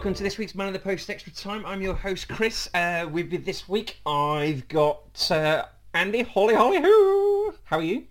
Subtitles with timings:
[0.00, 1.66] Welcome to this week's Man of the Post Extra Time.
[1.66, 2.70] I'm your host, Chris.
[2.72, 6.22] Uh, with me this week, I've got uh, Andy.
[6.22, 7.52] Holly, holly, hoo!
[7.64, 8.04] How are you?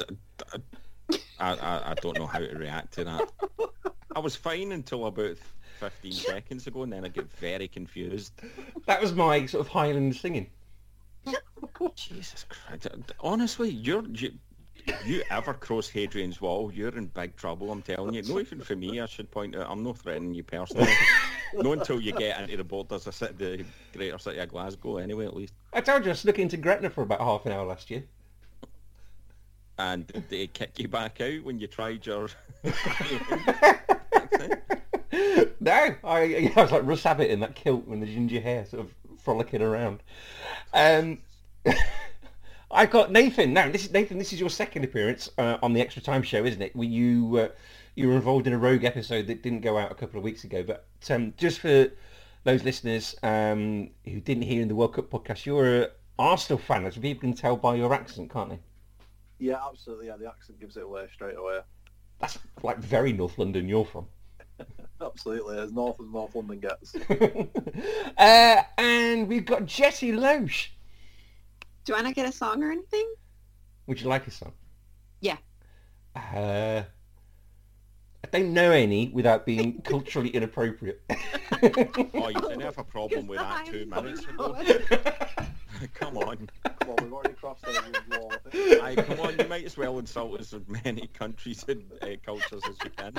[0.00, 0.58] I,
[1.38, 3.30] I, I don't know how to react to that.
[4.16, 5.36] I was fine until about
[5.78, 8.32] 15 seconds ago, and then I get very confused.
[8.86, 10.50] That was my sort of Highland singing.
[11.94, 12.88] Jesus Christ!
[13.20, 14.32] Honestly, you're you,
[15.04, 17.70] you ever cross Hadrian's Wall, you're in big trouble.
[17.70, 18.22] I'm telling you.
[18.22, 19.00] Not even for me.
[19.00, 19.66] I should point out.
[19.68, 20.92] I'm not threatening you personally.
[21.54, 24.98] not until you get into the borders of the greater city of Glasgow.
[24.98, 25.54] Anyway, at least.
[25.72, 28.04] I told you I snuck into Gretna for about half an hour last year.
[29.78, 32.28] And did they kick you back out when you tried your?
[35.60, 38.84] no, I, I was like Russ Abbott in that kilt with the ginger hair, sort
[38.84, 40.02] of frolicking around.
[40.74, 41.18] Um,
[42.70, 43.54] I got Nathan.
[43.54, 44.18] Now, this is Nathan.
[44.18, 46.76] This is your second appearance uh, on the Extra Time show, isn't it?
[46.76, 47.48] Were you uh,
[47.94, 50.44] you were involved in a rogue episode that didn't go out a couple of weeks
[50.44, 50.62] ago?
[50.62, 51.88] But um, just for
[52.44, 56.84] those listeners um, who didn't hear in the World Cup podcast, you're an Arsenal fan,
[56.84, 58.58] as people can tell by your accent, can't they?
[59.38, 60.08] Yeah, absolutely.
[60.08, 61.60] Yeah, the accent gives it away straight away.
[62.20, 63.68] That's like very North London.
[63.68, 64.06] You're from.
[65.00, 66.96] Absolutely, as north as North London gets.
[68.18, 70.70] uh, and we've got Jessie Loesch.
[71.88, 73.10] Do I not get a song or anything?
[73.86, 74.52] Would you like a song?
[75.22, 75.38] Yeah.
[76.14, 76.82] Uh,
[78.22, 81.00] I don't know any without being culturally inappropriate.
[81.08, 84.54] oh, you didn't have a problem with that two minutes ago.
[85.94, 86.50] come on.
[86.78, 88.34] Come on, we've already crossed the wall.
[88.52, 92.76] Aye, come on, you might as well insult as many countries and uh, cultures as
[92.84, 93.14] you can.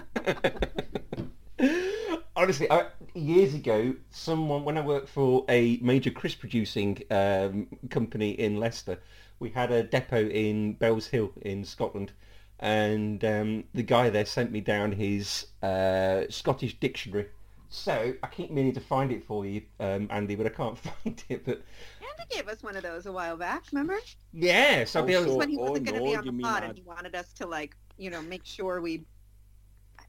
[2.40, 2.86] Honestly, I,
[3.16, 8.98] years ago, someone when I worked for a major crisp producing um, company in Leicester,
[9.40, 12.14] we had a depot in Bellshill in Scotland,
[12.60, 17.28] and um, the guy there sent me down his uh, Scottish dictionary.
[17.68, 21.22] So I keep meaning to find it for you, um, Andy, but I can't find
[21.28, 21.44] it.
[21.46, 21.62] But
[22.00, 24.00] Andy gave us one of those a while back, remember?
[24.32, 26.24] yeah, so I'll be able to when he oh, wasn't going to no, be on
[26.24, 28.80] you the mean pod that- and he wanted us to, like, you know, make sure
[28.80, 29.04] we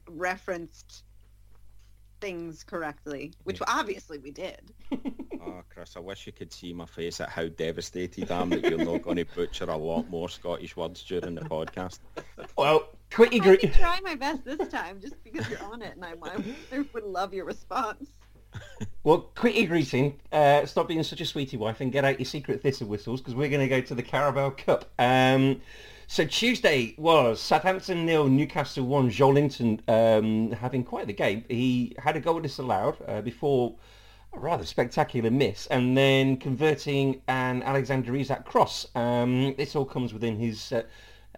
[0.07, 1.03] referenced
[2.21, 4.61] things correctly, which obviously we did.
[5.41, 8.63] Oh, Chris, I wish you could see my face at how devastated I am that
[8.63, 11.99] you're not going to butcher a lot more Scottish words during the podcast.
[12.57, 13.57] Well, quick I agree.
[13.57, 16.13] can try my best this time just because you're on it and I,
[16.71, 18.09] I would love your response.
[19.03, 22.25] Well, quit your greeting, uh, stop being such a sweetie wife, and get out your
[22.25, 24.91] secret thistle whistles because we're going to go to the Carabao Cup.
[24.99, 25.61] Um,
[26.11, 29.09] so Tuesday was Southampton nil, Newcastle one.
[29.09, 31.45] Joelinton um, having quite the game.
[31.47, 33.77] He had a goal disallowed uh, before
[34.33, 38.87] a rather spectacular miss, and then converting an Alexander Isak cross.
[38.93, 40.83] Um, this all comes within his uh,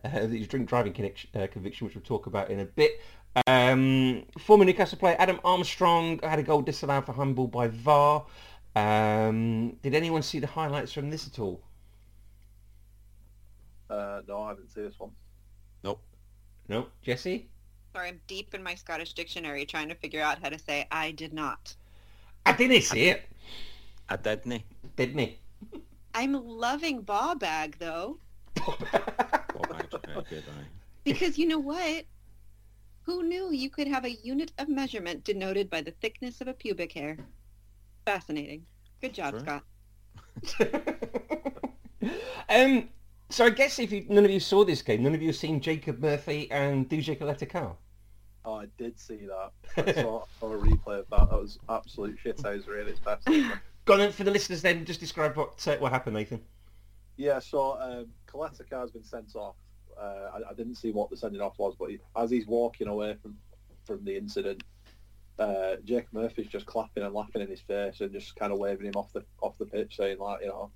[0.04, 0.92] uh, his drink driving
[1.36, 3.00] uh, conviction, which we'll talk about in a bit.
[3.46, 8.26] Um, former Newcastle player Adam Armstrong had a goal disallowed for handball by VAR.
[8.76, 11.62] Um, did anyone see the highlights from this at all?
[13.90, 15.12] Uh, no, I haven't seen this one.
[15.84, 16.02] Nope.
[16.68, 17.48] No, Jesse.
[17.94, 21.12] Sorry, I'm deep in my Scottish dictionary trying to figure out how to say I
[21.12, 21.76] did not.
[22.46, 23.24] I didn't see it,
[24.10, 24.64] I didn't.
[24.96, 25.40] didn't he?
[26.16, 28.18] I'm loving ball bag though,
[28.66, 28.78] Well,
[29.70, 30.66] that's pretty good, aye.
[31.04, 32.06] because you know what?
[33.04, 36.54] Who knew you could have a unit of measurement denoted by the thickness of a
[36.54, 37.18] pubic hair?
[38.06, 38.66] Fascinating.
[39.02, 39.40] Good job, Sure.
[39.42, 39.64] Scott.
[42.50, 42.90] um,
[43.34, 45.36] so I guess if you, none of you saw this game, none of you have
[45.36, 47.76] seen Jacob Murphy and Duje Caleta
[48.46, 49.88] Oh, I did see that.
[49.88, 51.30] I saw, a replay of that.
[51.30, 52.46] That was absolute shit.
[52.46, 53.28] I was really its best.
[53.86, 54.86] Go on for the listeners then.
[54.86, 56.42] Just describe what uh, what happened, Nathan.
[57.18, 59.56] Yeah, so um, Caleta has been sent off.
[60.00, 62.88] Uh, I, I didn't see what the sending off was, but he, as he's walking
[62.88, 63.36] away from
[63.86, 64.64] from the incident.
[65.40, 68.86] Uh, Jake Murphy's just clapping and laughing in his face and just kind of waving
[68.86, 70.70] him off the off the pitch, saying like, you know,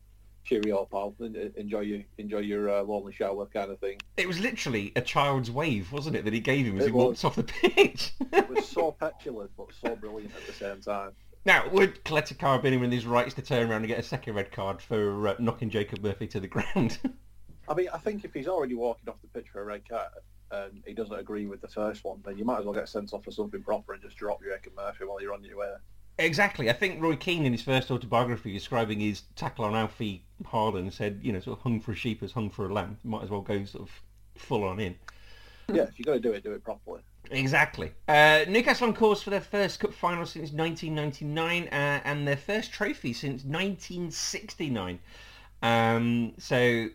[0.47, 1.13] cheerio, pal,
[1.55, 3.97] enjoy your enjoy your uh, lonely shower kind of thing.
[4.15, 6.91] It was literally a child's wave, wasn't it, that he gave him as It he
[6.93, 7.23] was.
[7.23, 8.13] walked off the pitch.
[8.33, 11.11] It was so petulant but so brilliant at the same time.
[11.45, 14.51] now, would Coletta Carabini win his rights to turn around and get a second red
[14.51, 16.97] card for uh, knocking Jacob Murphy to the ground?
[17.69, 20.07] I mean, I think if he's already walking off the pitch for a red card
[20.51, 23.11] and he doesn't agree with the first one, then you might as well get sent
[23.13, 25.73] off for something proper and just drop Jake Murphy while you're on your way.
[26.19, 26.69] Exactly.
[26.69, 31.19] I think Roy Keane in his first autobiography describing his tackle on Alfie Haaland said,
[31.21, 32.97] you know, sort of hung for a sheep as hung for a lamb.
[33.03, 34.01] Might as well go sort of
[34.35, 34.95] full on in.
[35.71, 37.01] Yeah, if you're going to do it, do it properly.
[37.29, 37.91] Exactly.
[38.07, 42.71] Uh, Newcastle on course for their first cup final since 1999 uh, and their first
[42.71, 44.99] trophy since 1969.
[45.61, 46.87] Um, so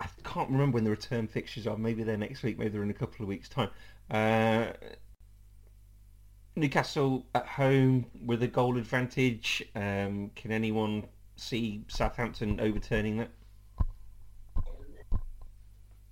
[0.00, 1.76] I can't remember when the return fixtures are.
[1.76, 2.58] Maybe they're next week.
[2.58, 3.70] Maybe they're in a couple of weeks' time.
[4.10, 4.72] Uh,
[6.58, 9.62] Newcastle at home with a goal advantage.
[9.74, 11.06] Um, can anyone
[11.36, 13.30] see Southampton overturning that?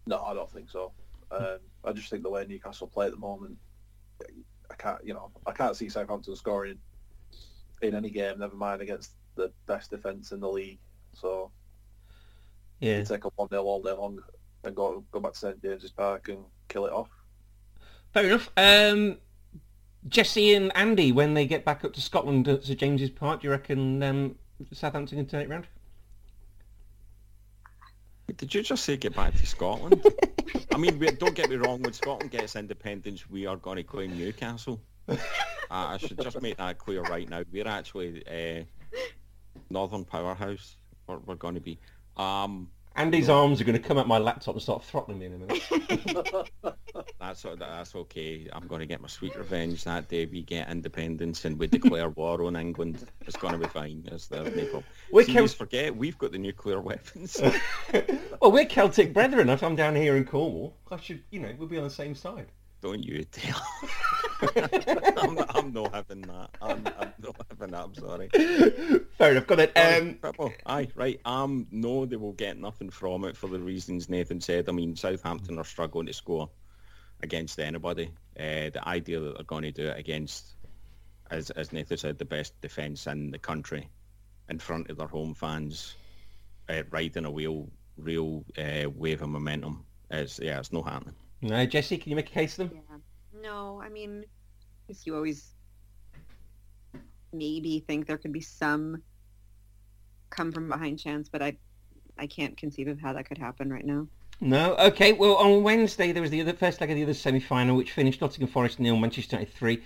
[0.07, 0.93] No, I don't think so.
[1.31, 3.57] Um, I just think the way Newcastle play at the moment,
[4.71, 6.79] I can't, you know, I can't see Southampton scoring
[7.83, 8.39] in any game.
[8.39, 10.79] Never mind against the best defence in the league.
[11.13, 11.51] So
[12.81, 12.99] Yeah.
[12.99, 14.21] you take a one 0 all day long
[14.65, 17.11] and go go back to St James's Park and kill it off.
[18.13, 18.51] Fair enough.
[18.57, 19.19] Um,
[20.09, 23.49] Jesse and Andy, when they get back up to Scotland at St James's Park, do
[23.49, 24.37] you reckon um,
[24.73, 25.67] Southampton can turn it round?
[28.37, 30.05] Did you just say get back to Scotland?
[30.73, 31.83] I mean, we, don't get me wrong.
[31.83, 34.81] When Scotland gets independence, we are going to claim Newcastle.
[35.69, 37.43] Uh, I should just make that clear right now.
[37.51, 38.63] We're actually uh,
[39.69, 40.77] Northern Powerhouse.
[41.09, 41.77] We're, we're going to be.
[42.17, 45.35] Um, Andy's arms are going to come at my laptop and start throttling me in
[45.35, 46.51] a minute.
[47.21, 48.49] that's that's okay.
[48.53, 52.09] I'm going to get my sweet revenge that day we get independence and we declare
[52.09, 53.07] war on England.
[53.27, 54.09] It's going to be fine.
[54.11, 54.85] It's there's no problem.
[55.13, 57.41] We See, can- you forget we've got the nuclear weapons.
[58.41, 59.51] well, we're Celtic brethren.
[59.51, 62.15] If I'm down here in Cornwall, I should, you know, we'll be on the same
[62.15, 62.47] side.
[62.81, 63.61] Don't you tell.
[65.17, 66.51] I'm, not, I'm not having that.
[66.61, 67.85] I'm, I'm not having that.
[67.85, 68.29] I'm sorry.
[69.19, 69.47] Fair enough.
[69.47, 69.73] Got it.
[69.77, 71.21] Um, Pippo, aye, right.
[71.25, 74.69] Um, no, they will get nothing from it for the reasons Nathan said.
[74.69, 76.51] I mean, Southampton are struggling to score
[77.23, 78.11] against anybody.
[78.39, 80.55] Uh, the idea that they're going to do it against,
[81.31, 83.89] as as Nathan said, the best defence in the country,
[84.49, 85.95] in front of their home fans,
[86.69, 91.15] uh, riding a real, real uh, wave of momentum, is yeah, it's not happening.
[91.41, 92.79] no, Jesse, can you make a case of them?
[92.91, 92.97] Yeah.
[93.43, 94.25] No, I mean,
[94.89, 95.53] guess you always
[97.33, 99.03] maybe think there could be some
[100.31, 101.57] come from behind chance, but I,
[102.19, 104.07] I can't conceive of how that could happen right now.
[104.41, 104.75] No.
[104.77, 105.13] Okay.
[105.13, 108.21] Well, on Wednesday there was the other first leg of the other semi-final, which finished
[108.21, 109.83] Nottingham Forest nil, Manchester United three.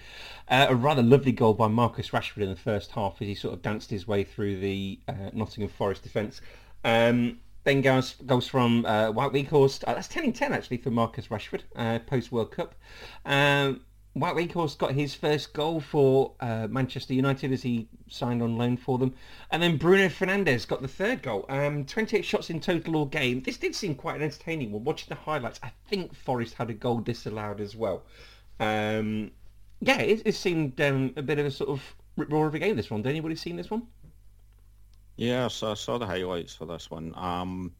[0.49, 3.55] Uh, a rather lovely goal by Marcus Rashford in the first half as he sort
[3.55, 6.41] of danced his way through the uh, Nottingham Forest defence.
[6.85, 9.84] Um, then goes goes from uh, Wout Weghorst.
[9.86, 12.74] Uh, that's ten in ten actually for Marcus Rashford uh, post World Cup.
[13.24, 13.82] Um,
[14.16, 18.76] Wout Weghorst got his first goal for uh, Manchester United as he signed on loan
[18.76, 19.14] for them.
[19.50, 21.46] And then Bruno Fernandes got the third goal.
[21.48, 23.42] Um, 28 shots in total all game.
[23.42, 24.82] This did seem quite an entertaining one.
[24.82, 28.02] Watching the highlights, I think Forest had a goal disallowed as well.
[28.58, 29.30] Um,
[29.80, 32.58] yeah, it, it seemed um, a bit of a sort of rip roar of a
[32.58, 33.02] game, this one.
[33.02, 33.86] Did anybody seen this one?
[35.20, 37.12] Yeah, so I saw the highlights for this one.
[37.15, 37.74] Um,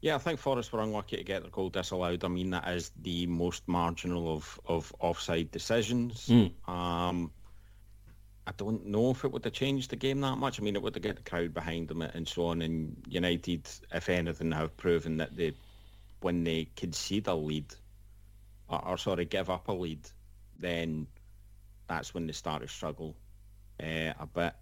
[0.00, 2.22] yeah, I think Forest were unlucky to get their goal disallowed.
[2.22, 6.28] I mean, that is the most marginal of, of offside decisions.
[6.28, 6.52] Mm.
[6.68, 7.32] Um,
[8.46, 10.60] I don't know if it would have changed the game that much.
[10.60, 12.62] I mean, it would have got the crowd behind them and so on.
[12.62, 15.52] And United, if anything, have proven that they,
[16.20, 17.74] when they concede a lead,
[18.68, 20.08] or, or sorry, give up a lead,
[20.56, 21.08] then
[21.88, 23.16] that's when they start to struggle
[23.82, 24.52] uh, a bit.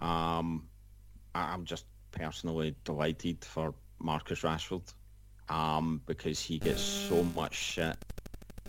[0.00, 0.68] Um,
[1.34, 4.92] I'm just personally delighted for Marcus Rashford
[5.48, 7.96] um, because he gets so much shit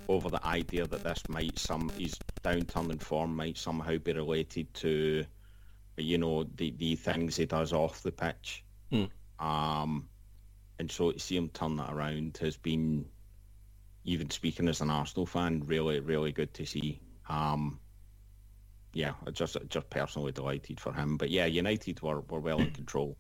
[0.08, 4.72] over the idea that this might some his downturn in form might somehow be related
[4.76, 5.26] to
[5.98, 8.64] you know the the things he does off the pitch.
[8.92, 9.06] Hmm.
[9.40, 10.10] Um,
[10.80, 13.06] and so to see him turn that around has been,
[14.04, 17.00] even speaking as an Arsenal fan, really really good to see.
[17.30, 17.80] Um,
[18.96, 21.18] yeah, just just personally delighted for him.
[21.18, 23.18] But yeah, United were, were well in control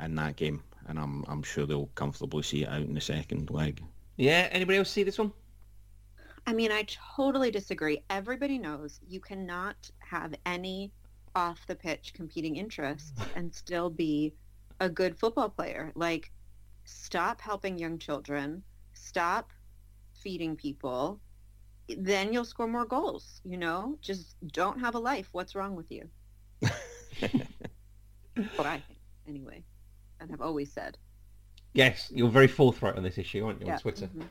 [0.00, 3.50] in that game, and I'm I'm sure they'll comfortably see it out in the second
[3.50, 3.84] leg.
[4.16, 5.32] Yeah, anybody else see this one?
[6.46, 8.02] I mean, I totally disagree.
[8.08, 10.90] Everybody knows you cannot have any
[11.36, 14.32] off the pitch competing interests and still be
[14.80, 15.92] a good football player.
[15.94, 16.32] Like,
[16.84, 18.62] stop helping young children,
[18.94, 19.50] stop
[20.14, 21.20] feeding people,
[21.88, 23.40] then you'll score more goals.
[23.44, 25.28] You know, just don't have a life.
[25.32, 26.08] What's wrong with you?
[26.60, 26.72] what
[28.66, 28.98] I think,
[29.28, 29.62] anyway,
[30.20, 30.98] and have always said.
[31.74, 34.06] Yes, you're very forthright on this issue, aren't you, on Twitter?
[34.06, 34.28] mhm.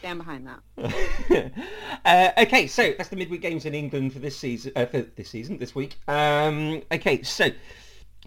[0.00, 0.60] Stand behind that.
[2.04, 4.70] uh, okay, so that's the midweek games in England for this season.
[4.76, 5.96] Uh, for this season, this week.
[6.06, 7.48] Um, okay, so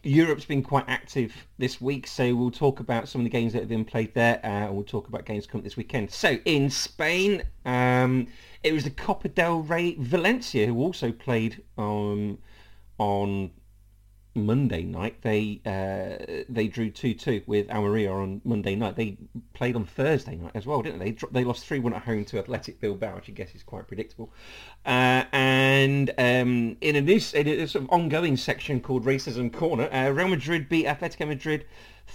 [0.03, 3.59] Europe's been quite active this week, so we'll talk about some of the games that
[3.59, 6.11] have been played there, uh, and we'll talk about games coming this weekend.
[6.11, 8.27] So in Spain, um,
[8.63, 12.37] it was the Copa del Rey Valencia who also played on
[12.99, 13.51] on
[14.37, 15.21] Monday night.
[15.21, 18.95] They uh, they drew two two with Almeria on Monday night.
[18.95, 19.17] They
[19.53, 21.15] played on Thursday night as well, didn't they?
[21.31, 24.31] They, lost three one at home to Athletic Bilbao, which I guess is quite predictable.
[24.85, 29.91] Uh, and um, in a new in a sort of ongoing section called Racism Corner,
[29.91, 31.65] uh, Real Madrid beat Atletico Madrid.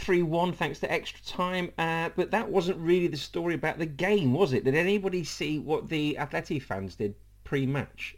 [0.00, 4.32] 3-1 thanks to extra time uh, but that wasn't really the story about the game
[4.32, 7.14] was it did anybody see what the Atleti fans did
[7.44, 8.16] pre-match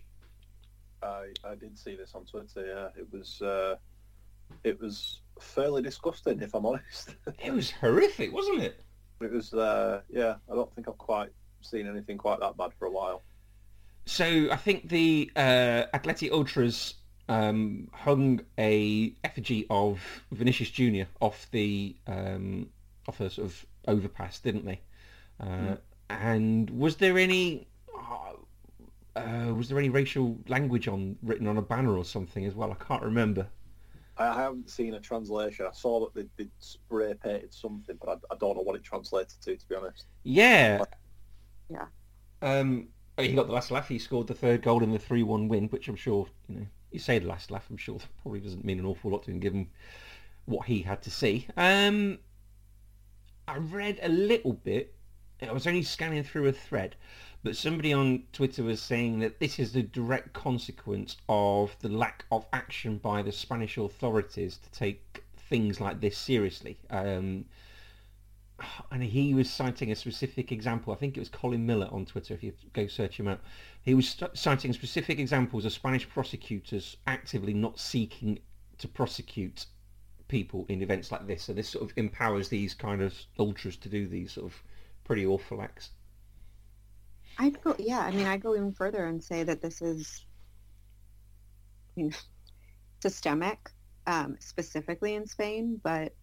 [1.05, 2.67] I, I did see this on Twitter.
[2.67, 3.77] Yeah, it was uh,
[4.63, 7.15] it was fairly disgusting, if I'm honest.
[7.45, 8.81] it was horrific wasn't it
[9.21, 10.37] it was uh, yeah.
[10.51, 13.23] I don't think I've quite seen anything quite that bad for a while.
[14.07, 16.95] So I think the uh, Atleti Ultras
[17.29, 22.69] um, hung a effigy of Vinicius Junior off the um,
[23.09, 24.81] off a sort of overpass, didn't they?
[25.41, 25.77] Uh,
[26.11, 27.67] And was there any
[29.17, 32.71] uh, was there any racial language on written on a banner or something as well?
[32.73, 33.47] I can't remember.
[34.17, 35.67] I haven't seen a translation.
[35.67, 38.85] I saw that they, they spray painted something, but I, I don't know what it
[38.85, 40.07] translated to, to be honest.
[40.23, 40.85] Yeah.
[41.69, 41.87] Yeah.
[42.43, 43.89] Um, oh, he got the last laugh.
[43.89, 46.67] He scored the third goal in the three-one win, which I'm sure you know.
[46.93, 47.67] You say the last laugh.
[47.69, 49.67] I'm sure that probably doesn't mean an awful lot to him, given
[50.45, 51.49] what he had to see.
[51.57, 52.19] Um,
[53.49, 54.95] I read a little bit.
[55.43, 56.95] I was only scanning through a thread,
[57.45, 62.25] but somebody on Twitter was saying that this is the direct consequence of the lack
[62.33, 66.79] of action by the Spanish authorities to take things like this seriously.
[66.89, 67.45] Um,
[68.91, 70.95] and he was citing a specific example.
[70.95, 72.33] I think it was Colin Miller on Twitter.
[72.33, 73.41] If you go search him out,
[73.83, 78.39] he was st- citing specific examples of Spanish prosecutors actively not seeking
[78.79, 79.67] to prosecute
[80.29, 81.43] people in events like this.
[81.43, 84.63] So this sort of empowers these kind of ultras to do these sort of
[85.05, 85.91] pretty awful acts.
[87.39, 88.01] I'd go, yeah.
[88.01, 90.25] I mean, I'd go even further and say that this is,
[91.97, 92.15] I mean,
[93.03, 93.71] systemic,
[94.07, 95.81] um, specifically in Spain.
[95.83, 96.15] But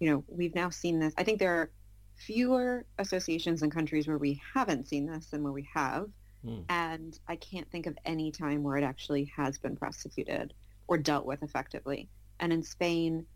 [0.00, 1.14] you know, we've now seen this.
[1.16, 1.70] I think there are
[2.16, 6.08] fewer associations and countries where we haven't seen this than where we have,
[6.44, 6.62] Hmm.
[6.68, 10.54] and I can't think of any time where it actually has been prosecuted
[10.88, 12.08] or dealt with effectively.
[12.40, 13.26] And in Spain,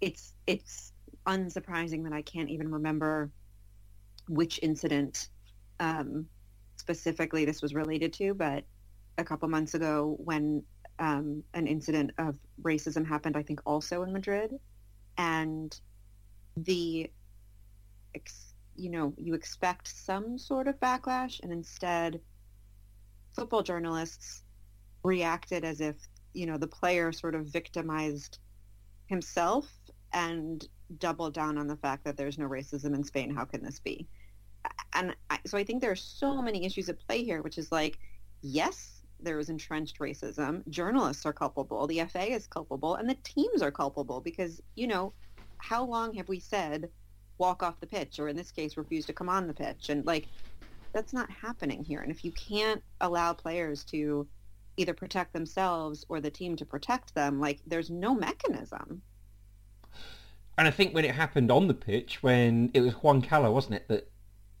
[0.00, 0.92] it's it's
[1.26, 3.30] unsurprising that I can't even remember
[4.28, 5.28] which incident
[5.82, 6.26] um,
[6.76, 8.64] specifically this was related to, but
[9.18, 10.62] a couple months ago when
[10.98, 14.52] um, an incident of racism happened, I think also in Madrid,
[15.18, 15.78] and
[16.56, 17.10] the,
[18.14, 22.20] ex- you know, you expect some sort of backlash, and instead,
[23.34, 24.44] football journalists
[25.02, 25.96] reacted as if
[26.32, 28.38] you know the player sort of victimized
[29.06, 29.68] himself
[30.12, 33.34] and doubled down on the fact that there's no racism in Spain.
[33.34, 34.06] How can this be?
[34.94, 37.72] And I, so I think there are so many issues at play here, which is
[37.72, 37.98] like,
[38.42, 40.66] yes, there is entrenched racism.
[40.68, 41.86] Journalists are culpable.
[41.86, 45.12] The FA is culpable, and the teams are culpable because you know,
[45.58, 46.90] how long have we said
[47.38, 50.04] walk off the pitch, or in this case, refuse to come on the pitch, and
[50.06, 50.28] like,
[50.92, 52.00] that's not happening here.
[52.00, 54.26] And if you can't allow players to
[54.76, 59.02] either protect themselves or the team to protect them, like, there's no mechanism.
[60.58, 63.76] And I think when it happened on the pitch, when it was Juan Cala, wasn't
[63.76, 64.11] it, that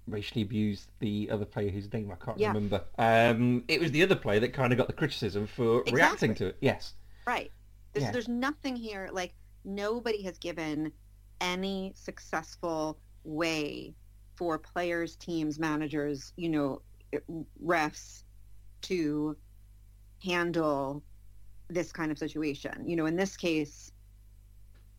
[0.06, 2.48] racially abused the other player whose name I can't Yeah.
[2.48, 2.84] remember.
[2.98, 6.46] Um, it was the other player that kind of got the criticism for reacting to
[6.46, 6.56] it.
[6.60, 6.94] Yes.
[7.26, 7.50] Right.
[7.92, 8.10] There's, Yeah.
[8.12, 9.08] there's nothing here.
[9.12, 10.92] Like nobody has given
[11.40, 13.94] any successful way
[14.34, 16.82] for players, teams, managers, you know,
[17.64, 18.24] refs
[18.82, 19.36] to
[20.24, 21.02] handle
[21.68, 22.88] this kind of situation.
[22.88, 23.92] You know, in this case,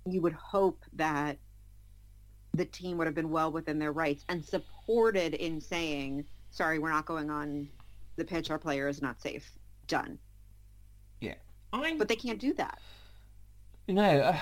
[0.06, 1.38] you would hope that
[2.54, 6.92] the team would have been well within their rights and supported in saying, sorry, we're
[6.92, 7.68] not going on
[8.16, 8.52] the pitch.
[8.52, 9.52] Our player is not safe.
[9.88, 10.20] Done.
[11.20, 11.36] Yeah.
[11.72, 12.80] I'm, But they can't do that.
[13.88, 14.04] No.
[14.04, 14.38] uh,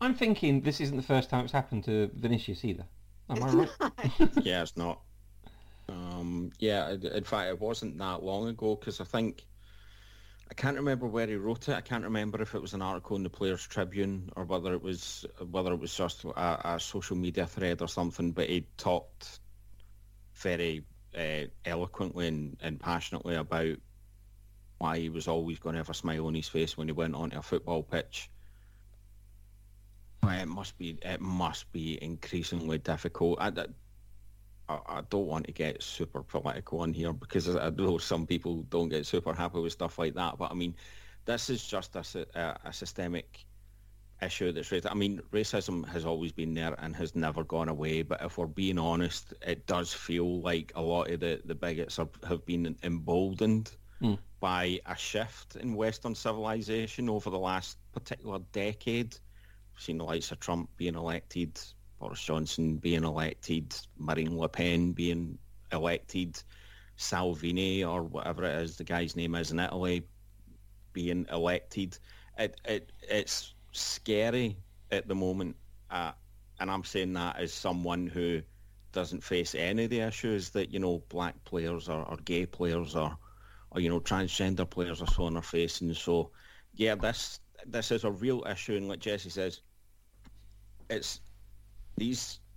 [0.00, 2.84] I'm thinking this isn't the first time it's happened to Vinicius either.
[3.28, 3.68] Am I right?
[3.80, 3.92] not.
[4.44, 5.00] yeah, it's not.
[5.88, 9.44] Um, yeah, in- in fact, it wasn't that long ago because I think
[10.52, 11.74] I can't remember where he wrote it.
[11.74, 14.82] I can't remember if it was an article in the Players Tribune or whether it
[14.82, 18.32] was whether it was just a, a social media thread or something.
[18.32, 19.40] But he talked
[20.34, 20.84] very
[21.18, 23.78] uh, eloquently and, and passionately about
[24.76, 27.14] why he was always going to have a smile on his face when he went
[27.14, 28.30] onto a football pitch.
[30.22, 33.38] It must be it must be increasingly difficult.
[33.40, 33.52] I,
[34.68, 38.62] I, I don't want to get super political on here because I know some people
[38.64, 40.38] don't get super happy with stuff like that.
[40.38, 40.74] But I mean,
[41.24, 43.44] this is just a, a, a systemic
[44.22, 44.86] issue that's raised.
[44.86, 48.02] I mean, racism has always been there and has never gone away.
[48.02, 51.98] But if we're being honest, it does feel like a lot of the, the bigots
[51.98, 54.18] are, have been emboldened Mm.
[54.40, 59.14] by a shift in Western civilization over the last particular decade.
[59.74, 61.60] We've seen the likes of Trump being elected,
[62.02, 65.38] Boris Johnson being elected, Marine Le Pen being
[65.70, 66.42] elected,
[66.96, 70.02] Salvini or whatever it is the guy's name is in Italy
[70.92, 71.96] being elected.
[72.36, 74.56] It, it it's scary
[74.90, 75.54] at the moment,
[75.90, 76.10] uh,
[76.58, 78.42] and I'm saying that as someone who
[78.90, 82.96] doesn't face any of the issues that you know black players or, or gay players
[82.96, 83.16] or
[83.70, 85.94] or you know transgender players are so on their facing.
[85.94, 86.32] So
[86.74, 89.60] yeah, this this is a real issue, and like Jesse says,
[90.90, 91.20] it's
[92.02, 92.50] these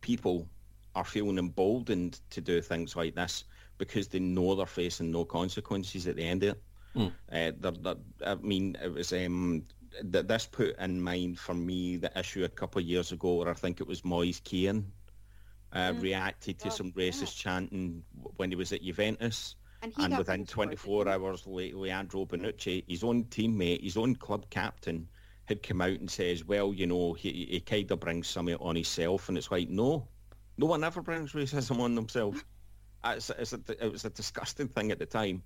[0.00, 0.50] people
[0.94, 3.44] are feeling emboldened to do things like this
[3.78, 6.62] because they know they're facing no consequences at the end of it.
[6.96, 7.12] Mm.
[7.30, 7.96] Uh, they're, they're,
[8.26, 9.68] I mean, it was um,
[10.12, 13.48] th- this put in mind for me the issue a couple of years ago where
[13.50, 14.92] I think it was Moise Kean
[15.72, 16.02] uh, Mm.
[16.02, 17.02] reacted to Oh, some yeah.
[17.02, 18.04] racist chanting
[18.36, 22.26] when he was at Juventus And, and within benched for it, 24 hours, Le- Leandro
[22.26, 25.08] Bonucci, his own teammate, his own club captain,
[25.44, 28.76] had come out and says, well, you know, he, he kind of brings something on
[28.76, 29.28] himself.
[29.28, 30.06] And it's like, no,
[30.56, 32.44] no one ever brings racism on themselves.
[33.04, 35.42] It's, it's a, it was a disgusting thing at the time.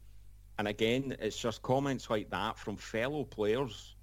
[0.58, 3.94] And again, it's just comments like that from fellow players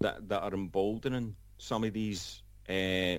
[0.00, 3.18] that, that are emboldening some of these uh,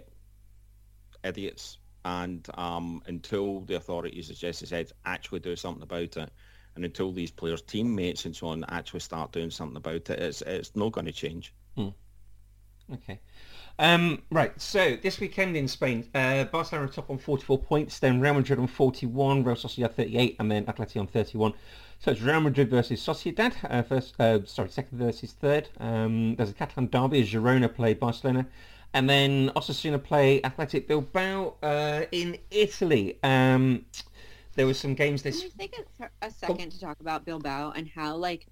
[1.24, 1.78] idiots.
[2.04, 6.32] And um, until the authorities, as Jesse said, actually do something about it,
[6.76, 10.42] and until these players' teammates and so on actually start doing something about it, it's
[10.42, 11.54] it's not going to change.
[12.94, 13.20] Okay.
[13.80, 18.34] Um, right, so this weekend in Spain, uh, Barcelona top on 44 points, then Real
[18.34, 21.54] Madrid on 41, Real Sociedad 38, and then Atleti on 31.
[22.00, 25.70] So it's Real Madrid versus Sociedad, uh, first, uh, sorry, second versus third.
[25.80, 28.46] Um, there's a Catalan derby Girona play Barcelona,
[28.94, 33.18] and then Osasuna play Athletic Bilbao uh, in Italy.
[33.24, 33.86] Um,
[34.56, 35.44] there was some games Can this...
[35.44, 38.48] we take a, a second to talk about Bilbao and how like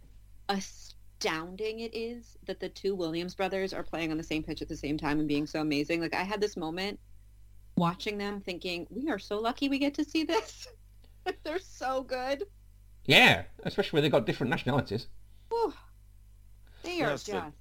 [1.24, 4.70] astounding it is that the two Williams brothers are playing on the same pitch at
[4.70, 6.00] the same time and being so amazing?
[6.02, 7.00] Like I had this moment
[7.76, 10.68] watching them thinking, we are so lucky we get to see this.
[11.44, 12.44] They're so good.
[13.06, 15.08] Yeah, especially where they've got different nationalities.
[15.50, 15.74] Whew.
[16.84, 17.54] They are Yes, the- just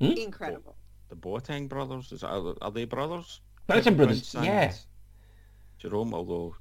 [0.00, 0.12] Hmm?
[0.18, 0.76] incredible.
[1.08, 3.40] The Boateng brothers, is are, are they brothers?
[3.68, 4.72] Boateng Kevin brothers, Prince and yeah.
[5.78, 6.56] Jerome, although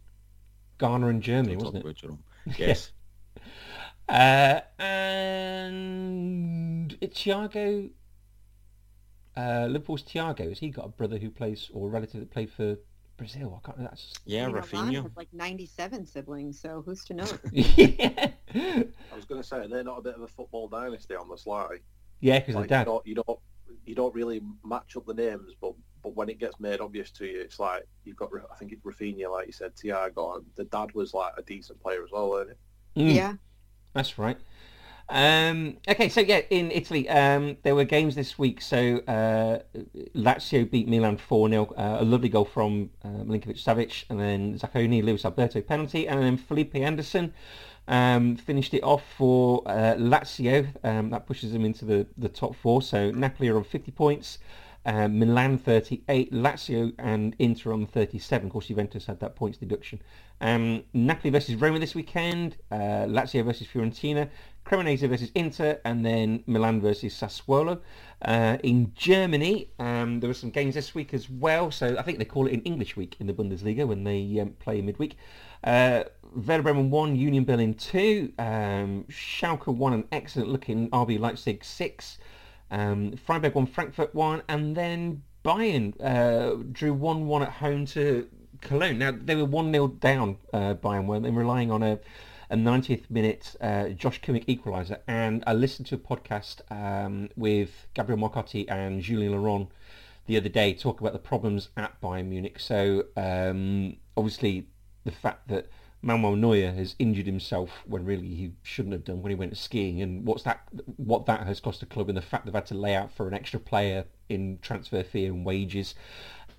[0.77, 1.95] Ghana and Germany, wasn't it?
[1.95, 2.23] Jerome.
[2.57, 2.91] Yes.
[4.07, 6.05] Uh, and
[7.01, 7.89] Thiago,
[9.35, 12.51] uh, Liverpool's Thiago, has he got a brother who plays, or a relative that played
[12.51, 12.77] for
[13.17, 13.59] Brazil?
[13.61, 14.13] I can't That's...
[14.25, 15.03] Yeah, I mean, Milan Rafinha.
[15.03, 17.27] has like 97 siblings, so who's to know?
[17.51, 21.27] yeah, I was going to say they're not a bit of a football dynasty on
[21.27, 21.77] the sly.
[22.19, 22.81] yeah, because Like, dad.
[22.81, 23.39] You don't, you don't
[23.85, 27.25] you don't really match up the names, but but when it gets made obvious to
[27.25, 30.65] you, it's like you've got I think it's Rafinha, like you said, Thiago, and the
[30.65, 32.57] dad was like a decent player as well, wasn't
[32.95, 33.33] Mm, Yeah.
[33.95, 34.38] That's right.
[35.08, 38.62] Um, okay, so yeah, in Italy, um, there were games this week.
[38.62, 39.60] So uh,
[40.13, 41.71] Lazio beat Milan 4-0.
[41.71, 46.36] Uh, a lovely goal from uh, Milinkovic-Savic, and then Zaccagni, Luis Alberto penalty, and then
[46.36, 47.34] Felipe Anderson
[47.88, 50.67] um, finished it off for uh, Lazio.
[50.84, 52.81] Um, that pushes them into the, the top four.
[52.81, 54.39] So Napoli are on 50 points.
[54.86, 58.48] Uh, Milan 38, Lazio and Inter on 37.
[58.48, 60.00] Of course, Juventus had that points deduction.
[60.41, 64.30] Um, Napoli versus Roma this weekend, uh, Lazio versus Fiorentina,
[64.65, 67.80] Cremonese versus Inter, and then Milan versus Sassuolo.
[68.21, 71.71] Uh, in Germany, um, there were some games this week as well.
[71.71, 74.50] So I think they call it an English week in the Bundesliga when they um,
[74.60, 75.17] play midweek.
[75.63, 76.04] Uh,
[76.36, 82.17] Werder Bremen 1, Union Berlin 2, um, Schalke 1, an excellent looking RB Leipzig 6.
[82.71, 88.28] Um, Freiburg one Frankfurt one, and then Bayern uh, drew one one at home to
[88.62, 88.97] Cologne.
[88.97, 90.38] Now they were one 0 down.
[90.51, 91.19] Uh, Bayern were.
[91.19, 91.99] They relying on a
[92.49, 97.88] a 90th minute uh, Josh Kimmich equaliser, and I listened to a podcast um, with
[97.95, 99.67] Gabriele Marcotti and Julien Laurens
[100.28, 102.60] the other day talk about the problems at Bayern Munich.
[102.60, 104.67] So um, obviously
[105.04, 105.67] the fact that
[106.05, 110.03] Manuel Neuer has injured himself when really he shouldn't have done when he went skiing,
[110.03, 110.61] and what's that?
[110.97, 113.27] What that has cost the club, and the fact they've had to lay out for
[113.27, 115.95] an extra player in transfer fee and wages,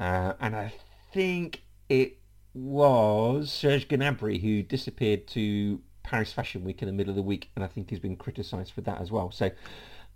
[0.01, 0.73] uh, and I
[1.13, 2.19] think it
[2.55, 7.51] was Serge Gnabry, who disappeared to Paris Fashion Week in the middle of the week,
[7.55, 9.31] and I think he's been criticised for that as well.
[9.31, 9.53] So,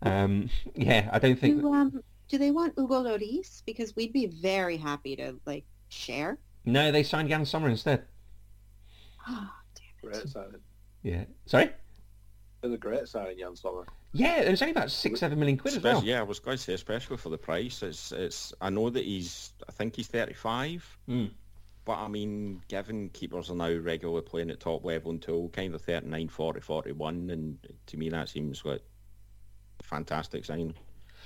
[0.03, 1.61] um, yeah, I don't think.
[1.61, 3.63] Do, um, do they want Hugo Lloris?
[3.65, 6.37] Because we'd be very happy to like share.
[6.65, 8.07] No, they signed Yann Sommer instead.
[9.29, 9.51] Oh,
[10.03, 10.61] Great signing.
[11.03, 11.25] Yeah.
[11.47, 11.65] Sorry.
[11.65, 13.87] It was a great signing, Yann Sommer.
[14.13, 16.03] Yeah, it was only about six, seven million quid as well.
[16.05, 17.83] Yeah, I was going to say, especially for the price.
[17.83, 18.53] It's, it's.
[18.61, 19.53] I know that he's.
[19.69, 20.99] I think he's 35.
[21.09, 21.31] Mm.
[21.85, 25.81] But I mean, given keepers are now regularly playing at top level until kind of
[25.83, 28.83] 39, 40, 41, and to me that seems like
[29.81, 30.75] a fantastic sign.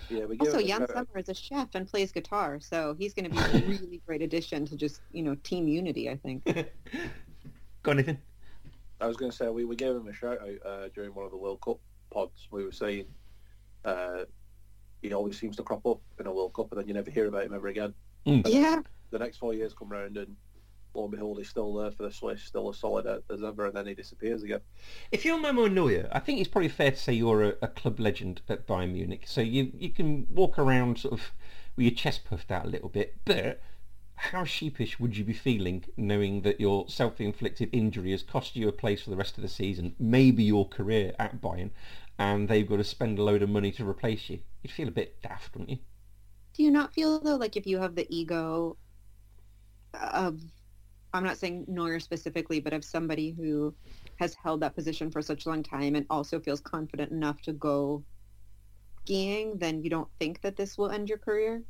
[0.08, 0.96] Yeah, we give Also, him a Jan shout out.
[1.08, 4.22] Summer is a chef and plays guitar, so he's going to be a really great
[4.22, 6.08] addition to just you know team unity.
[6.08, 6.44] I think.
[7.84, 8.18] Got anything?
[9.00, 11.26] I was going to say we, we gave him a shout out uh, during one
[11.26, 11.78] of the World Cup
[12.10, 12.48] pods.
[12.50, 13.04] We were saying
[13.84, 14.24] uh,
[15.02, 17.26] he always seems to crop up in a World Cup, and then you never hear
[17.26, 17.92] about him ever again.
[18.24, 18.80] yeah.
[19.10, 20.34] The next four years come round, and
[20.94, 23.76] lo and behold, he's still there for the Swiss, still as solid as ever, and
[23.76, 24.60] then he disappears again.
[25.12, 28.00] If you're Momo Neuer, I think it's probably fair to say you're a, a club
[28.00, 29.24] legend at Bayern Munich.
[29.26, 31.32] So you you can walk around sort of
[31.76, 33.60] with your chest puffed out a little bit, but
[34.16, 38.72] how sheepish would you be feeling knowing that your self-inflicted injury has cost you a
[38.72, 41.70] place for the rest of the season, maybe your career at Bayern,
[42.18, 44.40] and they've got to spend a load of money to replace you?
[44.62, 45.78] You'd feel a bit daft, wouldn't you?
[46.54, 48.76] Do you not feel though like if you have the ego
[49.92, 50.40] of
[51.12, 53.72] I'm not saying Neuer specifically, but of somebody who
[54.16, 57.52] has held that position for such a long time and also feels confident enough to
[57.52, 58.02] go
[59.02, 61.62] skiing, then you don't think that this will end your career.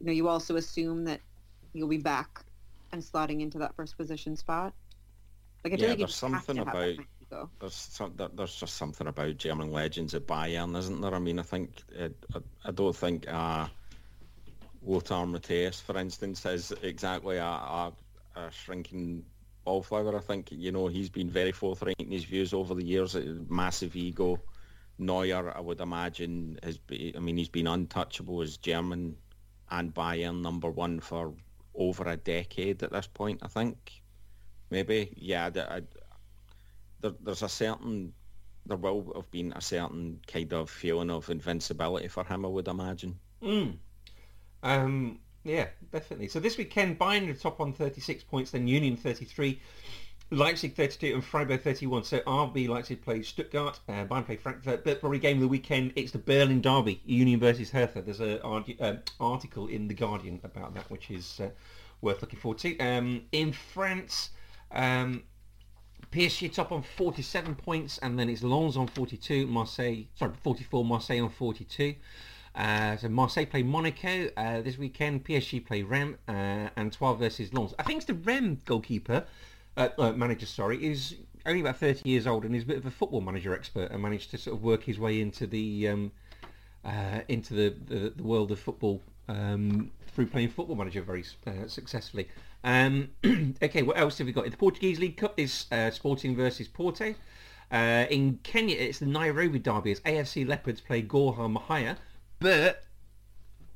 [0.00, 1.20] You know, you also assume that
[1.72, 2.44] you'll be back
[2.92, 4.74] and slotting into that first position spot.
[5.64, 7.50] Like I feel Yeah, like there's just something that about- kind of ego.
[7.60, 11.14] There's some, there- there's just something about German legends at Bayern, isn't there?
[11.14, 13.68] I mean, I think uh, I, I don't think uh,
[14.84, 17.92] Lothar Matthäus, for instance, is exactly a, a,
[18.36, 19.24] a shrinking
[19.64, 20.16] wallflower.
[20.16, 23.14] I think you know he's been very forthright in his views over the years.
[23.16, 24.40] uh, Massive ego.
[24.98, 29.16] Neuer, I would imagine, has be, I mean, he's been untouchable as German
[29.70, 31.32] and Bayern number one for
[31.74, 33.40] over a decade at this point.
[33.42, 34.02] I think
[34.70, 35.50] maybe, yeah.
[35.54, 35.82] I, I,
[37.00, 38.12] there, there's a certain
[38.66, 42.68] there will have been a certain kind of feeling of invincibility for him, I would
[42.68, 43.18] imagine.
[43.42, 43.76] Mm.
[44.62, 46.28] Um, yeah, definitely.
[46.28, 49.60] So this weekend, Bayern top on 36 points, then Union 33,
[50.32, 52.04] Leipzig 32 and Freiburg 31.
[52.04, 55.92] So RB Leipzig play Stuttgart, uh, Bayern play Frankfurt, but probably game of the weekend,
[55.94, 58.00] it's the Berlin derby, Union versus Hertha.
[58.00, 61.50] There's an uh, article in The Guardian about that, which is uh,
[62.00, 62.78] worth looking forward to.
[62.78, 64.30] Um, in France,
[64.70, 65.22] um,
[66.10, 71.20] PSG top on 47 points, and then it's Lens on 42, Marseille, sorry, 44, Marseille
[71.20, 71.94] on 42.
[72.54, 75.24] Uh, so Marseille play Monaco uh, this weekend.
[75.24, 77.74] PSG play Rem uh, and 12 versus Lens.
[77.78, 79.24] I think it's the Rem goalkeeper,
[79.76, 82.86] uh, uh, manager, sorry, is only about 30 years old and is a bit of
[82.86, 86.12] a football manager expert and managed to sort of work his way into the um,
[86.84, 91.66] uh, into the, the, the world of football um, through playing football manager very uh,
[91.66, 92.28] successfully.
[92.64, 93.10] Um,
[93.62, 94.50] okay, what else have we got?
[94.50, 97.14] The Portuguese League Cup is uh, Sporting versus Porto.
[97.70, 101.96] Uh, in Kenya, it's the Nairobi derby as AFC Leopards play Gor Mahia.
[102.38, 102.84] But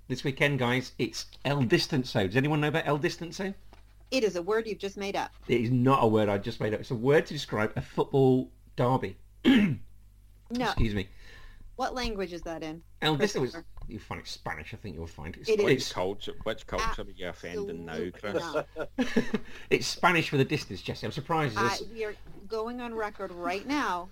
[0.08, 2.26] this weekend, guys, it's El Distanzo.
[2.26, 3.54] Does anyone know about El Distanzo?
[4.10, 5.32] It is a word you've just made up.
[5.48, 6.80] It is not a word I just made up.
[6.80, 9.16] It's a word to describe a football derby.
[10.50, 10.66] No.
[10.66, 11.08] Excuse me.
[11.74, 12.82] What language is that in?
[13.02, 13.40] El Distanzo.
[13.40, 13.66] Christopher.
[13.88, 15.36] You find it Spanish, I think you'll find.
[15.36, 15.64] It's, It is.
[15.64, 16.32] Which it's, culture?
[16.42, 19.24] Which culture are you offending now, Absolutely Chris?
[19.70, 21.06] it's Spanish for the distance, Jesse.
[21.06, 21.56] I'm surprised.
[21.56, 22.14] I, we are
[22.48, 24.08] going on record right now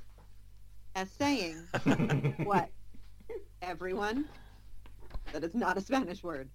[0.95, 1.57] as saying
[2.45, 2.69] what
[3.63, 4.27] everyone
[5.33, 6.49] that is not a Spanish word.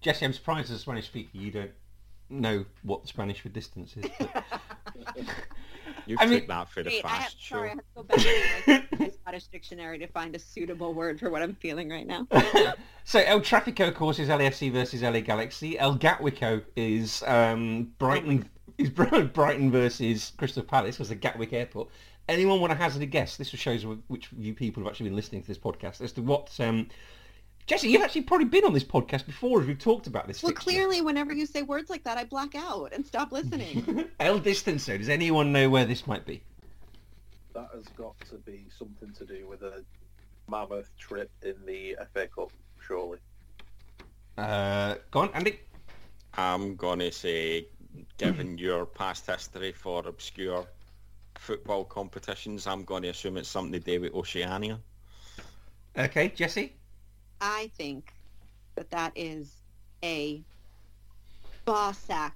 [0.00, 1.70] Jesse, I'm surprised as a Spanish speaker you don't
[2.30, 4.04] know what the Spanish for distance is.
[4.18, 4.44] but-
[6.06, 7.84] You I took mean- that for the Wait, I have, fast sorry, I have to
[7.96, 11.54] go back to my, my Scottish dictionary to find a suitable word for what I'm
[11.54, 12.26] feeling right now.
[13.04, 15.78] so El Trafico, of course, is LAFC versus LA Galaxy.
[15.78, 21.88] El Gatwico is um, Brighton is Brighton versus Crystal Palace was the Gatwick Airport.
[22.28, 23.36] Anyone want to hazard a guess?
[23.36, 26.50] This shows which you people have actually been listening to this podcast as to what.
[26.60, 26.88] Um,
[27.66, 30.42] Jesse, you've actually probably been on this podcast before as we've talked about this.
[30.42, 30.70] Well, fixture.
[30.70, 34.04] clearly, whenever you say words like that, I black out and stop listening.
[34.20, 34.98] El Distanzo.
[34.98, 36.42] Does anyone know where this might be?
[37.54, 39.82] That has got to be something to do with a
[40.48, 42.52] mammoth trip in the FA Cup,
[42.86, 43.18] surely.
[44.36, 45.58] Uh, go on, Andy.
[46.34, 47.68] I'm gonna say,
[48.18, 50.66] given your past history for obscure
[51.36, 54.80] football competitions, I'm gonna assume it's something to do with Oceania.
[55.96, 56.74] Okay, Jesse.
[57.40, 58.12] I think
[58.76, 59.52] that that is
[60.02, 60.42] a
[61.66, 62.32] Bossack.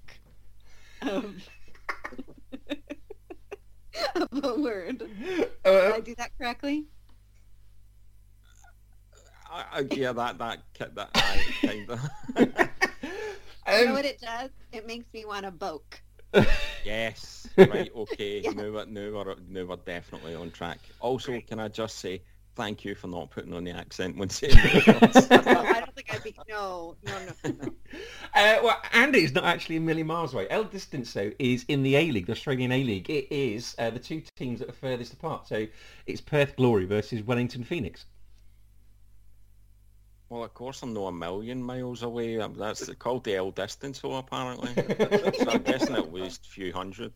[1.02, 1.34] of,
[4.14, 4.98] of a word.
[4.98, 6.87] Did Uh, I do that correctly?
[9.50, 12.00] I, I, yeah, that that ki- that I kind of.
[12.38, 14.50] you know um, what it does?
[14.72, 16.00] It makes me want to boke.
[16.84, 17.48] yes.
[17.56, 17.90] Right.
[17.94, 18.40] Okay.
[18.44, 18.50] Yeah.
[18.50, 20.78] Now, we're, now, we're, now we're definitely on track.
[21.00, 22.22] Also, can I just say
[22.59, 25.31] thank you for not putting on the accent when saying this.
[25.31, 26.35] No, I don't think I'd be.
[26.49, 27.75] No, no, no, no.
[28.35, 30.47] Uh, well, Andy is not actually a million miles away.
[30.51, 33.09] El Distanso is in the A-League, the Australian A-League.
[33.09, 35.49] It is uh, the two teams that are furthest apart.
[35.49, 35.66] So
[36.07, 38.05] it's Perth Glory versus Wellington Phoenix.
[40.29, 42.38] Well, of course, I'm not a million miles away.
[42.38, 44.75] Um, That's called the L distance, so apparently.
[45.38, 47.12] so I'm guessing it was a few hundred.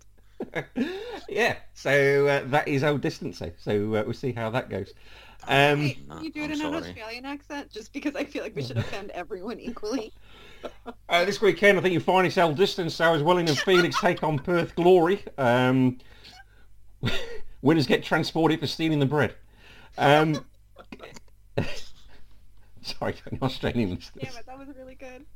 [1.29, 3.53] yeah, so uh, that is El Distanso.
[3.59, 4.93] So uh, we'll see how that goes.
[5.49, 6.75] Um, Hey, can you do it I'm in an.
[6.75, 7.71] Australian accent?
[7.71, 10.13] Just because I feel like we should offend everyone equally.
[11.09, 14.75] uh, this weekend, I think your finest El Distanso as Wellington Phoenix take on Perth
[14.77, 15.23] Glory.
[15.39, 15.99] Um,
[17.63, 19.35] winners get transported for stealing the bread.
[19.99, 20.45] Um,
[22.83, 24.13] sorry, to any Australian listeners.
[24.21, 25.27] Damn it, that was really good.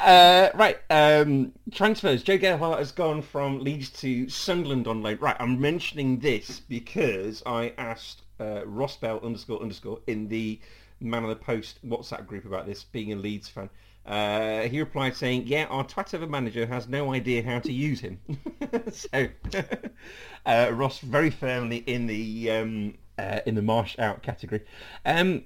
[0.00, 2.22] Uh, right, um, transfers.
[2.22, 5.18] Joe Gelhardt has gone from Leeds to Sunderland on loan.
[5.20, 10.58] Right, I'm mentioning this because I asked uh, Ross Bell underscore underscore in the
[11.00, 13.70] Man of the Post WhatsApp group about this, being a Leeds fan.
[14.06, 17.72] Uh, he replied saying, yeah, our twat of a manager has no idea how to
[17.72, 18.18] use him.
[18.90, 19.28] so
[20.46, 24.62] uh, Ross very firmly in the um, uh, in the Marsch out category.
[25.04, 25.44] Um,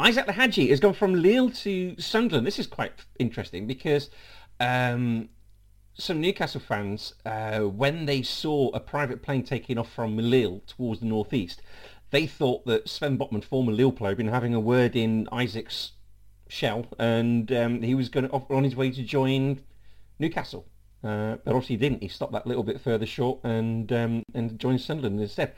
[0.00, 2.46] Isaac Lihadji has gone from Lille to Sunderland.
[2.46, 4.10] This is quite interesting because
[4.58, 5.28] um,
[5.94, 11.00] some Newcastle fans, uh, when they saw a private plane taking off from Lille towards
[11.00, 11.62] the northeast,
[12.10, 15.92] they thought that Sven Botman, former Lille player, had been having a word in Isaac's
[16.48, 19.60] shell, and um, he was going to on his way to join
[20.18, 20.66] Newcastle.
[21.02, 22.02] Uh, but obviously he didn't.
[22.02, 25.54] He stopped that little bit further short and um, and joined Sunderland instead.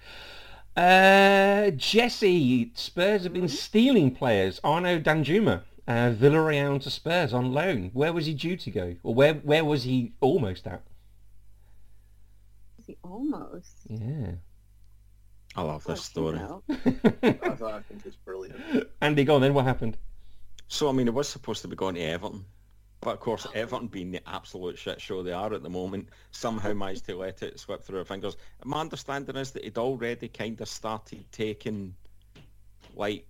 [0.76, 4.60] Uh, Jesse, Spurs have been stealing players.
[4.64, 7.90] Arnaut Danjuma, uh, Villarreal to Spurs on loan.
[7.92, 8.96] Where was he due to go?
[9.02, 10.82] Or where where was he almost at?
[12.78, 13.72] Is he almost?
[13.88, 14.32] Yeah.
[15.56, 16.38] I love this story.
[16.38, 16.62] you know.
[17.22, 18.88] I, I think it's brilliant.
[19.00, 19.54] Andy, go on then.
[19.54, 19.96] What happened?
[20.68, 22.44] So, I mean, it was supposed to be going to Everton.
[23.00, 26.72] But of course, Everton being the absolute shit show they are at the moment, somehow
[26.72, 28.36] managed to let it slip through their fingers.
[28.64, 31.94] My understanding is that he'd already kind of started taking,
[32.96, 33.26] like,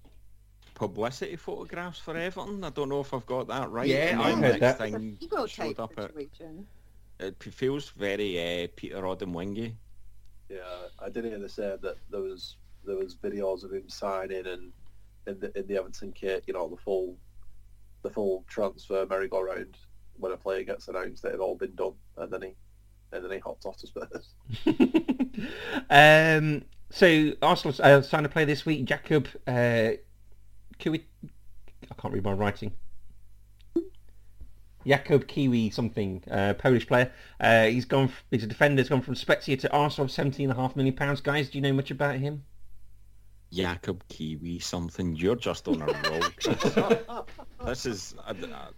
[0.74, 2.64] publicity photographs for Everton.
[2.64, 3.88] I don't know if I've got that right.
[3.88, 4.88] Yeah, I've then heard next that.
[4.88, 6.66] It's a thing showed type up at, situation.
[7.20, 9.72] it feels very uh, Peter Odemwingie.
[10.48, 10.58] Yeah,
[10.98, 14.72] I did hear they say that there was there was videos of him signing and
[15.26, 17.16] in the in the Everton kit, you know, the full
[18.02, 19.76] the full transfer merry-go-round
[20.18, 22.54] when a player gets announced, that it had all been done, and then he
[23.12, 24.34] and then he hopped off to Spurs.
[25.90, 29.90] um, so Arsenal uh, signed a player this week, Jacob uh,
[30.84, 31.04] Kiwi.
[31.90, 32.72] I can't read my writing.
[34.86, 37.10] Jakob Kiwi something, uh, Polish player.
[37.40, 38.04] Uh, he's gone.
[38.04, 38.82] f- He's a defender.
[38.82, 41.22] He's gone from Spezia to Arsenal, seventeen and a half million pounds.
[41.22, 42.44] Guys, do you know much about him?
[43.50, 45.16] Jakob Kiwi something.
[45.16, 47.24] You're just on a roll.
[47.66, 48.14] this is...
[48.26, 48.68] I, I, I-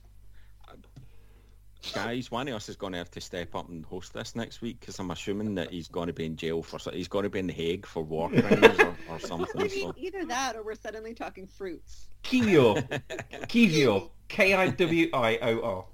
[1.93, 4.61] guys, one of us is going to have to step up and host this next
[4.63, 6.79] week because I'm assuming that he's going to be in jail for...
[6.79, 9.61] so- He's going to be in The Hague for war crimes or, or I something.
[9.63, 9.95] mean, So.
[9.97, 12.09] either that or we're suddenly talking fruits.
[12.25, 12.87] Kiwior.
[13.49, 14.11] Kiwior.
[14.29, 15.85] K I W I O R.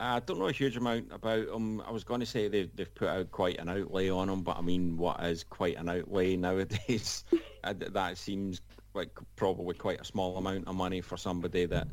[0.00, 1.80] I don't know a huge amount about him.
[1.80, 4.56] I was going to say they've, they've put out quite an outlay on him, but
[4.58, 7.24] I mean, what is quite an outlay nowadays?
[7.64, 8.60] Uh, that seems
[8.92, 11.88] like probably quite a small amount of money for somebody that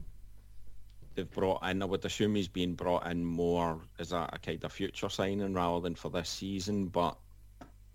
[1.15, 1.81] they've brought in.
[1.81, 5.53] I would assume he's being brought in more as a, a kind of future signing
[5.53, 6.87] rather than for this season.
[6.87, 7.17] But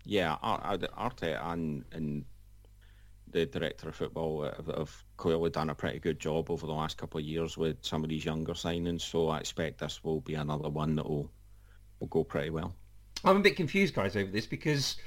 [0.05, 2.25] yeah, Ar- Ar- Arteta and, and
[3.31, 6.97] the director of football have, have clearly done a pretty good job over the last
[6.97, 9.01] couple of years with some of these younger signings.
[9.01, 11.29] So I expect this will be another one that will
[11.99, 12.73] will go pretty well.
[13.25, 14.97] I'm a bit confused, guys, over this because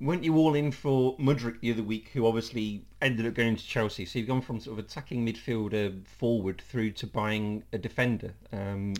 [0.00, 3.64] weren't you all in for Mudryk the other week, who obviously ended up going to
[3.64, 4.04] Chelsea?
[4.04, 8.34] So you've gone from sort of attacking midfielder forward through to buying a defender.
[8.52, 8.94] Um,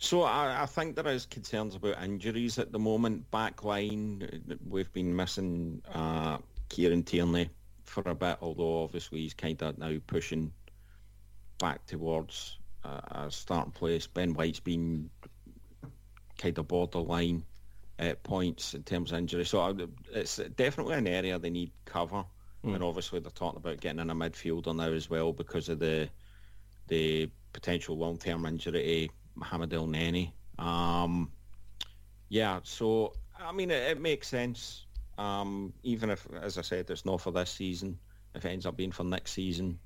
[0.00, 3.28] So I, I think there is concerns about injuries at the moment.
[3.32, 4.22] Back line,
[4.68, 7.50] we've been missing uh, Kieran Tierney
[7.84, 10.52] for a bit, although obviously he's kind of now pushing
[11.58, 14.06] back towards uh, a starting place.
[14.06, 15.10] Ben White's been
[16.38, 17.42] kind of borderline
[17.98, 19.44] at points in terms of injury.
[19.44, 19.74] So I,
[20.12, 22.24] it's definitely an area they need cover.
[22.64, 26.08] And obviously they're talking about getting in a midfielder now as well because of the
[26.88, 30.32] the potential long-term injury to Mohamed Elneny.
[30.58, 31.30] Um,
[32.28, 34.86] yeah, so I mean, it, it makes sense.
[35.18, 37.98] Um, even if, as I said, it's not for this season.
[38.34, 39.78] If it ends up being for next season,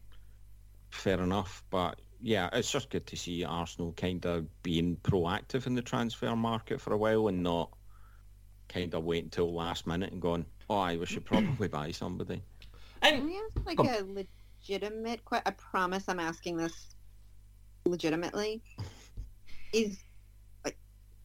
[0.90, 1.62] fair enough.
[1.70, 6.34] But yeah, it's just good to see Arsenal kind of being proactive in the transfer
[6.36, 7.70] market for a while and not
[8.72, 12.42] kind of wait until last minute and going, oh, I we should probably buy somebody.
[13.02, 13.84] Can And oh, we ask like Go.
[13.84, 14.26] a
[14.62, 15.42] legitimate question?
[15.46, 16.94] I promise I'm asking this
[17.84, 18.62] legitimately.
[19.72, 20.04] Is
[20.64, 20.78] like,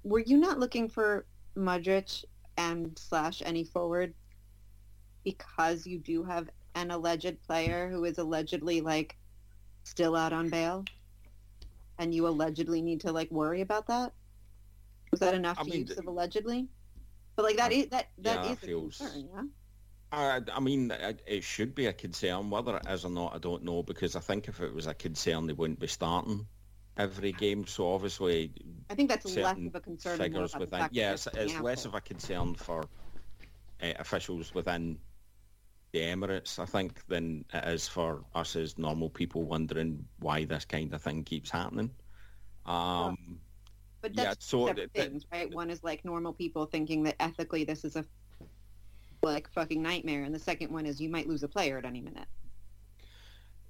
[0.04, 1.26] were you not looking for
[1.58, 2.24] Mudryk
[2.58, 4.14] and slash any forward
[5.24, 9.18] because you do have an alleged player who is allegedly like
[9.84, 10.86] still out on bail,
[12.00, 14.14] and you allegedly need to like worry about that?
[15.12, 16.68] Was that enough I to mean, use of allegedly?
[17.38, 19.44] But like that I- is that that yeah, is feels- concern, yeah.
[20.10, 22.50] I, I mean, it, it should be a concern.
[22.50, 24.94] Whether it is or not, I don't know, because I think if it was a
[24.94, 26.48] concern, they wouldn't be starting
[26.98, 27.68] every game.
[27.68, 28.54] So obviously,
[28.90, 30.18] I think that's less of a concern.
[30.18, 30.80] figures within.
[30.80, 32.86] that Yeah, it's, it's less of a concern for
[33.84, 34.98] uh, officials within
[35.92, 40.66] the Emirates, I think, than it is for us as normal people wondering why this
[40.66, 41.92] kind of thing keeps happening.
[42.66, 43.40] Um,
[44.02, 45.54] But Yeah, that's so separate th- th- things, right?
[45.54, 48.06] One is like normal people thinking that ethically this is a
[49.24, 52.02] like fucking nightmare, and the second one is you might lose a player at any
[52.02, 52.28] minute.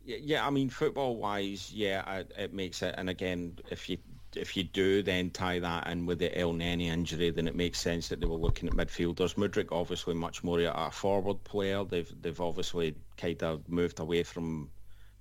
[0.04, 2.96] Yeah, yeah, I mean, football-wise, yeah, I, it makes it.
[2.98, 3.98] And again, if you
[4.36, 8.10] if you do then tie that in with the Elneny injury, then it makes sense
[8.10, 9.36] that they were looking at midfielders.
[9.36, 11.84] Mudryk obviously much more a a forward player.
[11.84, 14.70] They've they've obviously kind of moved away from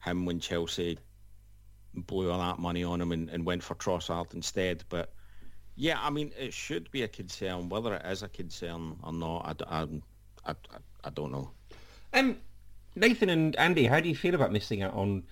[0.04, 0.98] him when Chelsea
[1.96, 4.84] blew all that money on him and, and went for Trossard instead.
[4.88, 5.12] But
[5.76, 7.68] yeah, I mean, it should be a concern.
[7.68, 9.86] Whether it is a concern or not, I, I,
[10.50, 10.54] I,
[11.04, 11.50] I don't know.
[12.12, 12.38] Um,
[12.94, 15.22] Nathan and Andy, how do you feel about missing out on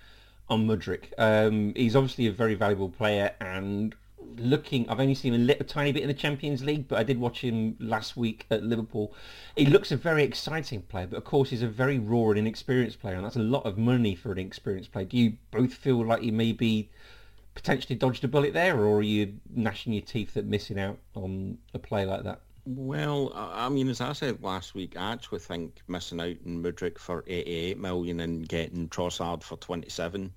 [0.49, 1.13] on Mudryk?
[1.17, 3.95] Um, he's obviously a very valuable player, and
[4.39, 7.19] looking, I've only seen a little tiny bit in the Champions League, but I did
[7.19, 9.15] watch him last week at Liverpool.
[9.57, 13.01] He looks a very exciting player, but of course he's a very raw and inexperienced
[13.01, 15.05] player, and that's a lot of money for an experienced player.
[15.05, 16.91] Do you both feel like you maybe
[17.55, 21.59] potentially dodged a bullet there, or are you gnashing your teeth at missing out on
[21.73, 22.41] a player like that?
[22.67, 26.63] Well, I I mean, as I said last week, I actually think missing out on
[26.63, 30.33] Mudryk for 88 million and getting Trossard for 27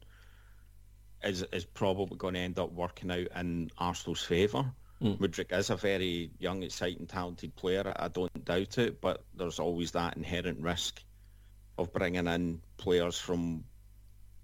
[1.23, 4.71] is is probably going to end up working out in Arsenal's favour.
[5.01, 5.19] Mm.
[5.19, 7.93] Mudryk is a very young, exciting, talented player.
[7.95, 11.03] I don't doubt it, but there's always that inherent risk
[11.77, 13.63] of bringing in players from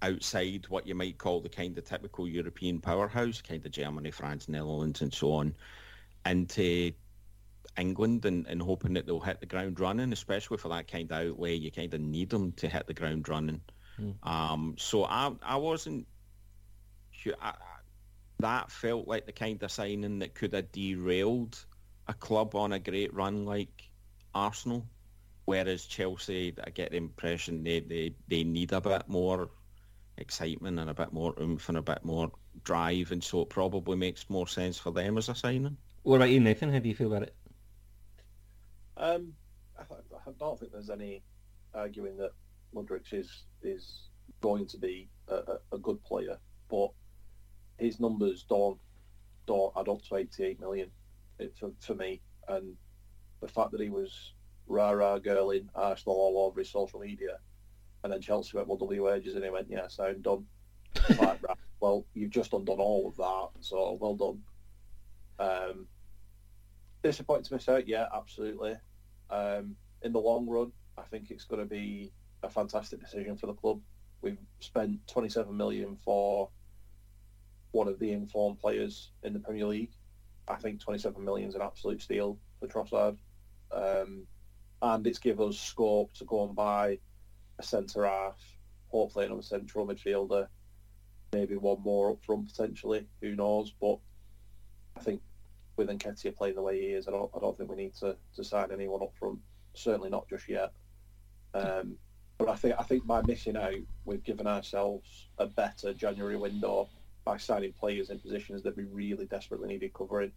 [0.02, 4.48] outside what you might call the kind of typical European powerhouse, kind of Germany, France,
[4.48, 5.56] Netherlands, and so on,
[6.26, 6.92] into
[7.78, 11.30] England and, and hoping that they'll hit the ground running, especially for that kind of
[11.30, 11.56] outlay.
[11.56, 13.62] You kind of need them to hit the ground running.
[14.24, 16.08] Um, so I I wasn't.
[17.28, 17.54] I, I-
[18.40, 21.66] that felt like the kind of signing that could have derailed
[22.08, 23.90] a club on a great run like
[24.36, 24.86] Arsenal.
[25.46, 29.50] Whereas Chelsea, I get the impression they, they, they need a bit more
[30.18, 32.32] excitement and a bit more oomph and a bit more
[32.64, 35.78] drive, and so it probably makes more sense for them as a signing.
[36.04, 36.72] What about you, Nathan?
[36.72, 37.36] How do you feel about it?
[38.98, 39.34] Um,
[39.78, 41.24] I, I don't think there's any
[41.74, 42.32] arguing that
[42.76, 44.10] Mudryk is is
[44.42, 46.38] going to be a, a, a good player,
[46.70, 46.90] but
[47.78, 48.80] his numbers don't
[49.46, 50.90] don't add up to 88 million
[51.40, 52.22] it, for, for me.
[52.48, 52.76] And
[53.42, 54.34] the fact that he was
[54.68, 57.38] rah rah girling Arsenal all over his social media,
[58.04, 60.46] and then Chelsea went, "Well, double wages," and he went, "Yeah, so I'm done."
[61.10, 64.42] Like, right, well, you've just undone all of that, so well done.
[65.40, 65.88] Um,
[67.04, 68.76] disappointed to miss out, yeah, absolutely.
[69.30, 72.12] Um, in the long run, I think it's going to be
[72.44, 73.82] a fantastic decision for the club.
[74.22, 76.50] We've spent 27 million for
[77.74, 79.92] one of the informed players in the Premier League.
[80.48, 83.18] I think 27 million is an absolute steal for Trossard.
[83.72, 84.26] Um,
[84.82, 87.00] and it's give us scope to go and buy
[87.60, 88.38] a centre half,
[88.90, 90.48] hopefully another central midfielder,
[91.34, 93.08] maybe one more up front potentially.
[93.22, 93.74] Who knows?
[93.82, 93.98] But
[94.96, 95.22] I think
[95.76, 98.16] with Nketiah playing the way he is, I don't, I don't think we need to,
[98.36, 99.40] to sign anyone up front.
[99.74, 100.74] Certainly not just yet.
[101.56, 101.96] Um,
[102.38, 103.74] but I think I think by missing out,
[104.06, 106.90] we've given ourselves a better January window
[107.24, 110.32] by signing players in positions that we really desperately needed covering.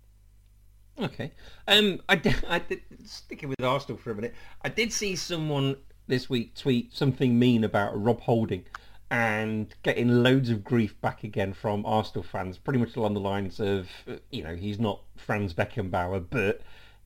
[0.98, 1.32] Okay.
[1.68, 4.34] Um, I did, I did, sticking with Arsenal for a minute.
[4.62, 5.76] I did see someone
[6.06, 8.64] this week tweet something mean about Rob Holding
[9.10, 13.60] and getting loads of grief back again from Arsenal fans, pretty much along the lines
[13.60, 13.88] of,
[14.30, 16.60] you know, he's not Franz Beckenbauer, but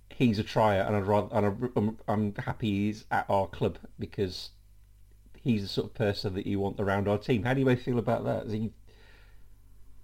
[0.09, 3.79] he's a trier, and I'd rather, and I'm- I'm, I'm happy he's at our club
[3.99, 4.51] because
[5.43, 7.43] he's the sort of person that you want around our team.
[7.43, 8.47] How do you both feel about that?
[8.47, 8.73] Is he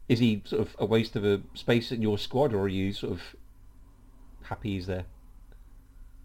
[0.08, 2.92] Is he sort of a waste of a space in your squad, or are you
[2.92, 3.36] sort of
[4.42, 5.06] happy he's there?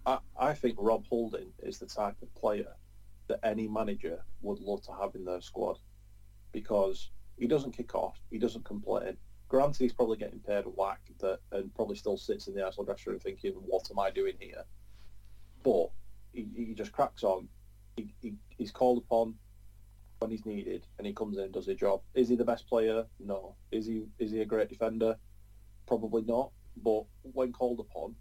[0.05, 2.75] I, I think Rob Holding is the type of player
[3.27, 5.79] that any manager would love to have in their squad
[6.51, 9.17] because he doesn't kick off, he doesn't complain.
[9.47, 12.86] Granted, he's probably getting paid a whack that, and probably still sits in the Arsenal
[12.86, 14.63] dressing room thinking, "What am I doing here?"
[15.63, 15.89] But
[16.34, 17.49] he, he just cracks on.
[17.97, 19.36] He, he, he's called upon
[20.22, 22.01] when he's needed, and he comes in and does his job.
[22.13, 23.05] Is he the best player?
[23.19, 23.55] No.
[23.72, 25.15] Is he is he a great defender?
[25.88, 26.51] Probably not.
[26.82, 28.15] But when called upon,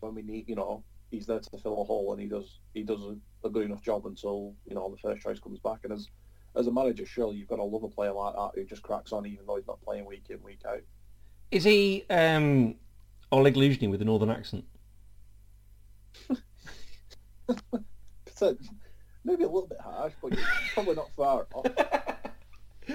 [0.00, 2.82] when we need, you know, he's there to fill a hole, and he does he
[2.82, 3.16] does a,
[3.46, 5.78] a good enough job until you know the first choice comes back.
[5.84, 6.08] And as
[6.56, 9.12] as a manager, surely you've got to love a player like that who just cracks
[9.12, 10.82] on even though he's not playing week in week out.
[11.52, 12.74] Is he um,
[13.30, 14.64] Oleg Luzhny with a northern accent?
[19.26, 21.66] So, maybe a little bit harsh, but you're probably not far off.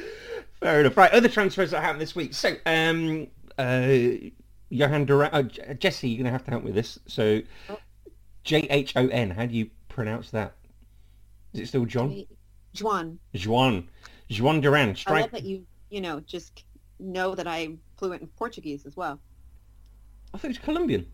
[0.61, 0.95] Fair enough.
[0.95, 2.33] Right, other transfers that happened this week.
[2.33, 3.27] So, um,
[3.57, 4.29] uh,
[4.69, 6.99] Johan Durant, uh, Jesse, you're going to have to help with this.
[7.07, 7.41] So,
[8.43, 9.31] J H O N.
[9.31, 10.53] How do you pronounce that?
[11.53, 12.25] Is it still John?
[12.79, 13.89] Juan, Juan.
[14.39, 14.95] Juan Duran.
[15.07, 16.63] I love that you, you know, just
[16.99, 19.19] know that I'm fluent in Portuguese as well.
[20.33, 21.05] I thought it was Colombian.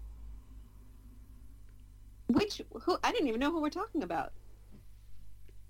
[2.27, 4.33] Which, who, I didn't even know who we're talking about.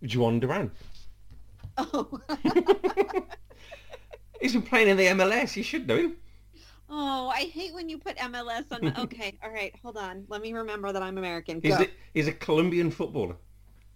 [0.02, 0.72] Juan Duran.
[1.78, 2.20] Oh,
[4.41, 5.56] He's been playing in the MLS.
[5.56, 6.16] You should know him.
[6.89, 8.93] oh, I hate when you put MLS on.
[9.04, 10.26] Okay, all right, hold on.
[10.28, 11.60] Let me remember that I'm American.
[11.62, 11.84] He's Go.
[11.84, 13.36] a, he's a Colombian footballer.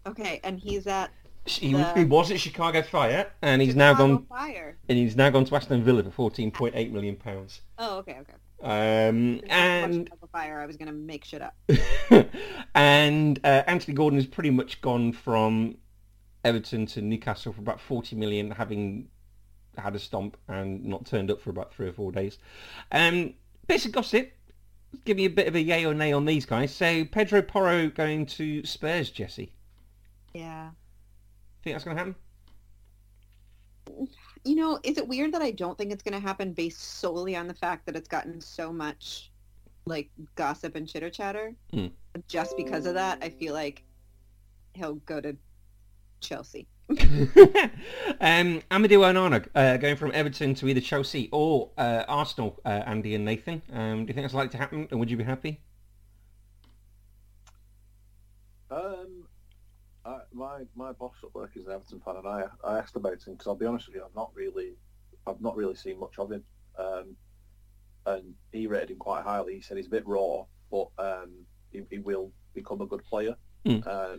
[0.08, 1.12] Okay, and he's at
[1.46, 4.26] He, The- he was at Chicago Fire, and he's now gone.
[4.26, 4.78] Fire.
[4.90, 7.62] And he's now gone to Aston Villa for 14.8 million pounds.
[7.78, 8.34] Oh, okay, okay.
[8.64, 10.60] Um, and Chicago Fire.
[10.60, 11.56] I was gonna make shit up.
[12.76, 15.78] and uh, Anthony Gordon has pretty much gone from
[16.44, 19.08] Everton to Newcastle for about 40 million, having
[19.78, 22.38] had a stomp and not turned up for about three or four days.
[22.92, 23.34] Um,
[23.68, 24.32] bits of gossip.
[25.06, 26.74] Give me a bit of a yay or nay on these guys.
[26.74, 29.54] So Pedro Porro going to Spurs, Jesse.
[30.34, 30.72] Yeah.
[31.64, 32.16] Think that's going to happen?
[34.44, 37.36] You know, is it weird that I don't think it's going to happen based solely
[37.36, 39.32] on the fact that it's gotten so much
[39.86, 41.54] like gossip and chitter chatter?
[41.72, 41.88] Hmm.
[42.28, 43.84] Just because of that, I feel like
[44.74, 45.36] he'll go to
[46.22, 46.68] Chelsea.
[46.90, 46.98] um,
[48.70, 53.26] Amadou Onana uh, going from Everton to either Chelsea or uh, Arsenal, uh, Andy and
[53.26, 53.62] Nathan.
[53.72, 55.60] Um, do you think that's likely to happen, and would you be happy?
[58.70, 59.28] Um,
[60.06, 63.14] I, my my boss at work is an Everton fan, and I I asked about
[63.24, 64.74] him because I'll be honest with you, I've not really
[65.28, 66.44] I've not really seen much of him.
[66.78, 67.16] Um,
[68.06, 69.56] and he rated him quite highly.
[69.56, 71.32] He said he's a bit raw, but um,
[71.72, 73.36] he, he will become a good player.
[73.66, 73.86] Mm.
[73.86, 74.18] Uh,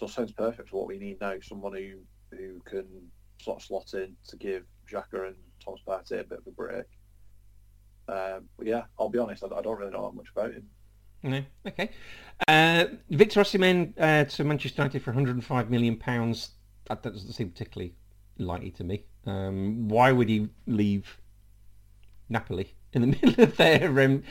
[0.00, 1.34] so sounds perfect for what we need now.
[1.42, 1.98] Someone who
[2.36, 2.86] who can
[3.38, 6.86] sort of slot in to give Xhaka and Thomas Partey a bit of a break.
[8.08, 10.66] Um, but yeah, I'll be honest, I, I don't really know that much about him.
[11.22, 11.44] No.
[11.66, 11.90] Okay.
[12.48, 16.52] Uh, Victor Osimhen uh, to Manchester United for 105 million pounds.
[16.88, 17.94] That doesn't seem particularly
[18.38, 19.04] likely to me.
[19.26, 21.18] Um, why would he leave
[22.30, 24.22] Napoli in the middle of their um,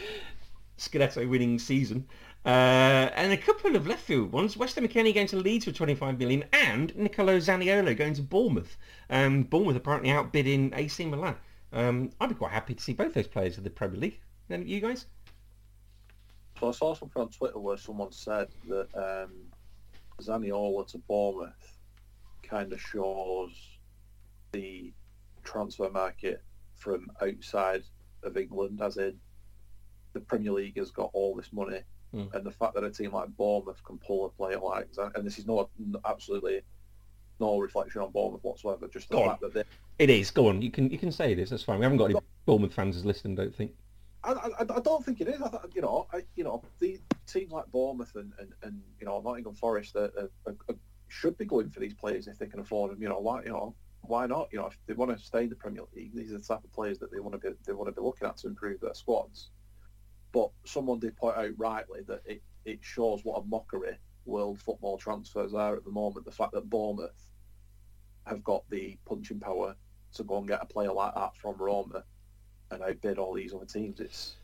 [0.79, 2.07] Scudetto winning season?
[2.45, 4.55] Uh, and a couple of left field ones.
[4.55, 8.77] Weston McKennie going to Leeds for 25 million, and Nicolo Zaniolo going to Bournemouth.
[9.09, 11.35] Um, Bournemouth apparently outbidding AC Milan.
[11.73, 14.19] Um, I'd be quite happy to see both those players in the Premier League.
[14.47, 15.05] Then you guys?
[16.59, 19.31] So I saw something on Twitter where someone said that um,
[20.21, 21.77] Zaniolo to Bournemouth
[22.43, 23.51] kind of shows
[24.51, 24.91] the
[25.43, 26.41] transfer market
[26.75, 27.83] from outside
[28.23, 29.17] of England, as in
[30.13, 31.81] the Premier League has got all this money,
[32.13, 32.33] Mm.
[32.33, 35.23] and the fact that a team like Bournemouth can pull a player like Zan- and
[35.23, 35.69] this is not
[36.05, 36.61] absolutely
[37.39, 39.29] no reflection on Bournemouth whatsoever, just the Go on.
[39.29, 39.63] fact that they
[39.99, 40.31] It is.
[40.31, 40.61] Go on.
[40.61, 41.51] You can you can say this.
[41.51, 41.77] That's fine.
[41.79, 43.35] We haven't got any Bournemouth fans as listening.
[43.35, 43.73] Don't think.
[44.23, 45.41] I, I, I don't think it is.
[45.41, 49.05] I, th- you know, I, you know, the teams like Bournemouth and, and, and you
[49.05, 50.75] know Nottingham Forest are, are, are-
[51.09, 53.01] should be going for these players if they can afford them.
[53.01, 54.49] You know, why you know why not?
[54.51, 56.63] You know, if they want to stay in the Premier League, these are the type
[56.63, 58.81] of players that they want to be they want to be looking at to improve
[58.81, 59.51] their squads.
[60.31, 64.97] But someone did point out rightly that it, it shows what a mockery world football
[64.97, 66.25] transfers are at the moment.
[66.25, 67.31] The fact that Bournemouth
[68.25, 69.75] have got the punching power
[70.13, 72.03] to go and get a player like that from Roma
[72.71, 73.99] and outbid all these other teams.
[73.99, 74.35] It's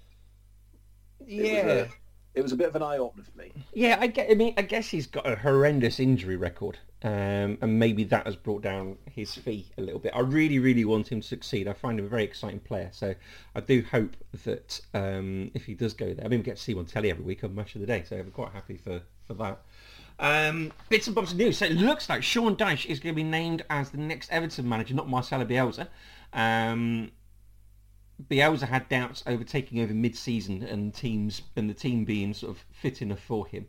[1.29, 1.89] a,
[2.35, 3.51] it was a bit of an eye opener for me.
[3.73, 4.29] Yeah, I get.
[4.29, 8.35] I mean, I guess he's got a horrendous injury record, um, and maybe that has
[8.35, 10.13] brought down his fee a little bit.
[10.15, 11.67] I really, really want him to succeed.
[11.67, 13.15] I find him a very exciting player, so
[13.55, 16.63] I do hope that um, if he does go there, I mean, we get to
[16.63, 18.77] see him on telly every week on Match of the Day, so I'm quite happy
[18.77, 19.61] for for that.
[20.19, 21.57] Um, bits and bobs of news.
[21.57, 24.67] So it looks like Sean Dyche is going to be named as the next Everton
[24.67, 25.87] manager, not Marcelo Bielsa.
[26.33, 27.11] Um,
[28.29, 32.63] Bielsa had doubts over taking over mid-season and teams and the team being sort of
[32.71, 33.67] fit enough for him.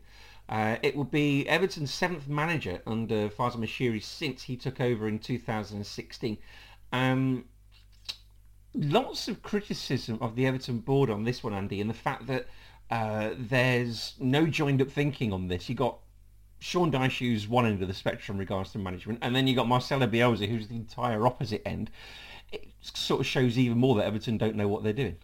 [0.49, 5.19] Uh, it will be Everton's seventh manager under Farzam Moshiri since he took over in
[5.19, 6.37] 2016.
[6.93, 7.45] Um,
[8.73, 12.47] lots of criticism of the Everton board on this one, Andy, and the fact that
[12.89, 15.67] uh, there's no joined-up thinking on this.
[15.67, 15.99] You got
[16.59, 19.55] Sean Dyche, who's one end of the spectrum in regards to management, and then you
[19.55, 21.91] got Marcelo Bielsa, who's the entire opposite end.
[22.51, 25.17] It sort of shows even more that Everton don't know what they're doing.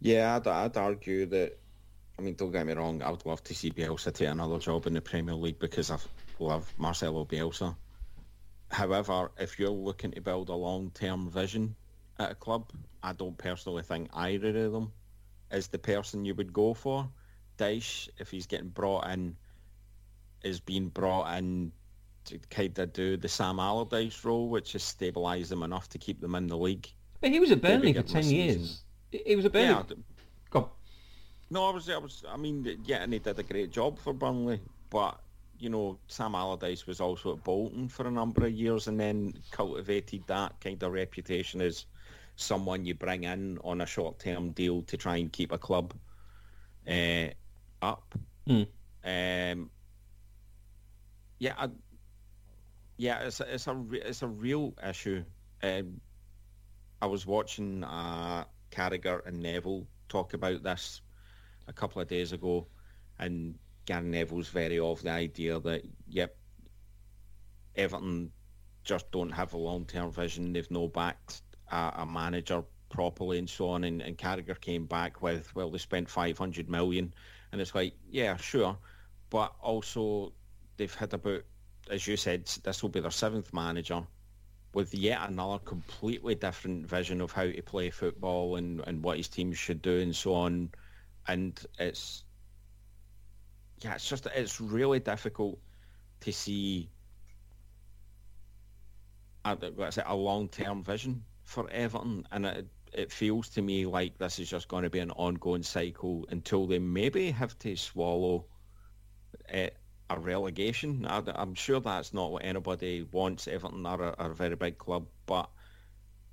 [0.00, 1.58] Yeah, I'd, I'd argue that.
[2.18, 3.02] I mean, don't get me wrong.
[3.02, 5.98] I would love to see Bielsa take another job in the Premier League because I
[6.38, 7.76] love Marcelo Bielsa.
[8.70, 11.76] However, if you're looking to build a long-term vision
[12.18, 14.92] at a club, I don't personally think either of them
[15.52, 17.08] is the person you would go for.
[17.58, 19.36] Dyche, if he's getting brought in,
[20.42, 21.72] is being brought in
[22.50, 26.34] kind of do the Sam Allardyce role, which has stabilised them enough to keep them
[26.34, 26.88] in the league.
[27.20, 28.82] But he was at Burnley for ten years.
[29.10, 29.84] He was at Burnley.
[29.90, 29.96] Yeah,
[30.50, 30.70] Go.
[31.50, 34.12] No, I was, I was, I mean, yeah, and he did a great job for
[34.12, 34.60] Burnley,
[34.90, 35.20] but
[35.58, 39.32] you know, Sam Allardyce was also at Bolton for a number of years, and then
[39.50, 41.86] cultivated that kind of reputation as
[42.36, 45.94] someone you bring in on a short-term deal to try and keep a club
[46.88, 47.28] uh,
[47.80, 48.14] up.
[48.46, 48.66] Mm.
[49.04, 49.70] Um,
[51.38, 51.68] yeah, I,
[52.96, 55.24] yeah, it's a, it's a it's a real issue.
[55.62, 56.00] Um,
[57.00, 61.02] I was watching uh, Carragher and Neville talk about this
[61.68, 62.66] a couple of days ago,
[63.18, 66.36] and Gary Neville's very of the idea that yep,
[67.76, 68.32] Everton
[68.84, 70.52] just don't have a long-term vision.
[70.52, 73.84] They've no backed a, a manager properly and so on.
[73.84, 77.12] And, and Carragher came back with, well, they spent 500 million.
[77.52, 78.78] And it's like, yeah, sure.
[79.30, 80.32] But also
[80.76, 81.42] they've had about,
[81.90, 84.02] as you said, this will be their seventh manager
[84.74, 89.28] with yet another completely different vision of how to play football and, and what his
[89.28, 90.70] team should do and so on.
[91.28, 92.24] And it's,
[93.80, 95.58] yeah, it's just, it's really difficult
[96.20, 96.90] to see
[99.44, 104.38] a, let's a long-term vision for Everton, and it, it feels to me like this
[104.38, 108.44] is just going to be an ongoing cycle until they maybe have to swallow
[109.54, 109.68] uh,
[110.10, 111.06] a relegation.
[111.06, 113.48] I, am sure that's not what anybody wants.
[113.48, 115.48] Everton are a, are a, very big club, but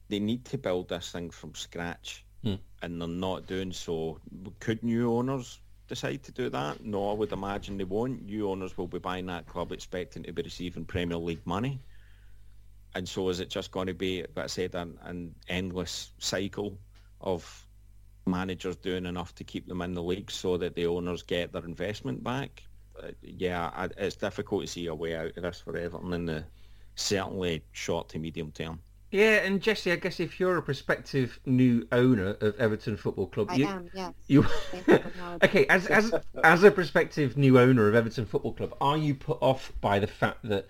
[0.09, 2.55] they need to build this thing from scratch, hmm.
[2.81, 4.19] and they're not doing so.
[4.59, 6.83] Could new owners decide to do that?
[6.83, 8.25] No, I would imagine they won't.
[8.25, 11.79] New owners will be buying that club expecting to be receiving Premier League money
[12.95, 16.77] and so is it just going to be, like I said, an, an endless cycle
[17.21, 17.65] of
[18.25, 21.65] managers doing enough to keep them in the league so that the owners get their
[21.65, 22.63] investment back?
[23.01, 26.25] Uh, yeah, I, it's difficult to see a way out of this for Everton in
[26.25, 26.43] the
[26.95, 28.79] certainly short to medium term.
[29.11, 33.51] Yeah, and Jesse, I guess if you're a prospective new owner of Everton Football Club,
[33.51, 34.13] I you, am, yes.
[34.27, 34.45] you
[35.43, 36.13] okay as as
[36.43, 40.07] as a prospective new owner of Everton Football Club, are you put off by the
[40.07, 40.67] fact that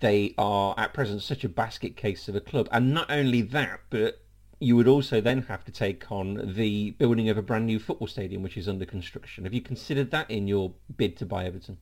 [0.00, 2.68] they are at present such a basket case of a club.
[2.72, 4.20] And not only that, but
[4.60, 8.06] you would also then have to take on the building of a brand new football
[8.06, 9.44] stadium, which is under construction.
[9.44, 11.78] Have you considered that in your bid to buy Everton?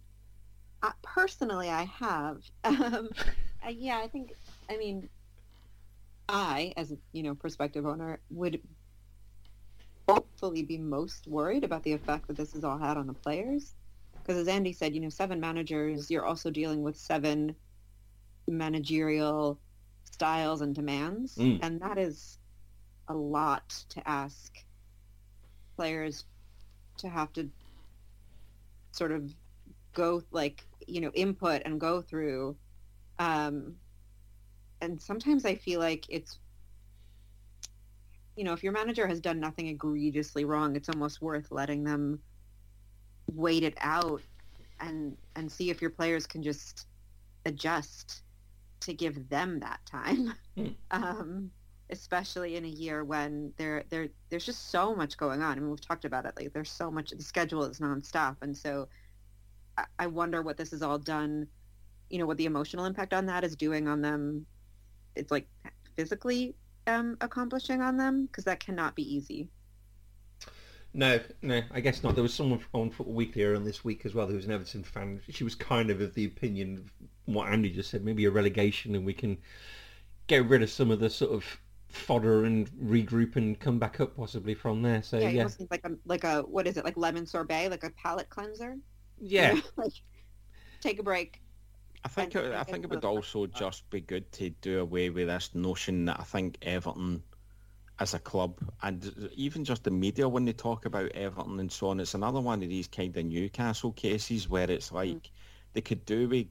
[0.80, 2.42] Uh, personally, I have.
[2.64, 3.10] Um,
[3.66, 4.32] uh, yeah, I think.
[4.70, 5.08] I mean,
[6.28, 8.60] I, as a you know prospective owner, would
[10.08, 13.74] hopefully be most worried about the effect that this has all had on the players.
[14.12, 17.56] Because as Andy said, you know, seven managers, you're also dealing with seven
[18.46, 19.58] managerial
[20.04, 21.58] styles and demands, mm.
[21.62, 22.38] and that is
[23.08, 24.64] a lot to ask
[25.76, 26.24] players
[26.98, 27.48] to have to
[28.92, 29.32] sort of
[29.92, 32.56] go like you know input and go through
[33.18, 33.74] um
[34.80, 36.38] and sometimes i feel like it's
[38.36, 42.20] you know if your manager has done nothing egregiously wrong it's almost worth letting them
[43.34, 44.22] wait it out
[44.80, 46.86] and and see if your players can just
[47.44, 48.22] adjust
[48.80, 50.68] to give them that time, hmm.
[50.90, 51.50] um,
[51.90, 55.52] especially in a year when there there there's just so much going on.
[55.52, 56.34] I mean, we've talked about it.
[56.36, 57.10] Like there's so much.
[57.10, 58.88] The schedule is nonstop, and so
[59.76, 61.46] I, I wonder what this is all done.
[62.10, 64.46] You know, what the emotional impact on that is doing on them.
[65.14, 65.48] It's like
[65.96, 66.54] physically
[66.86, 69.48] um, accomplishing on them because that cannot be easy.
[70.94, 72.14] No, no, I guess not.
[72.14, 74.82] There was someone on Football Weekly earlier this week as well who was an Everton
[74.82, 75.20] fan.
[75.28, 76.92] She was kind of of the opinion of
[77.26, 79.36] what Andy just said, maybe a relegation and we can
[80.28, 81.44] get rid of some of the sort of
[81.88, 85.02] fodder and regroup and come back up possibly from there.
[85.02, 85.48] So yeah, yeah.
[85.70, 88.76] like a like a what is it like lemon sorbet, like a palate cleanser?
[89.20, 89.92] Yeah, like
[90.80, 91.40] take a break,
[92.04, 94.80] I think it, I I think it would the- also just be good to do
[94.80, 97.22] away with this notion that I think Everton
[98.00, 101.88] as a club and even just the media when they talk about Everton and so
[101.88, 104.96] on, it's another one of these kind of Newcastle cases where it's hmm.
[104.96, 105.30] like
[105.72, 106.46] they could do with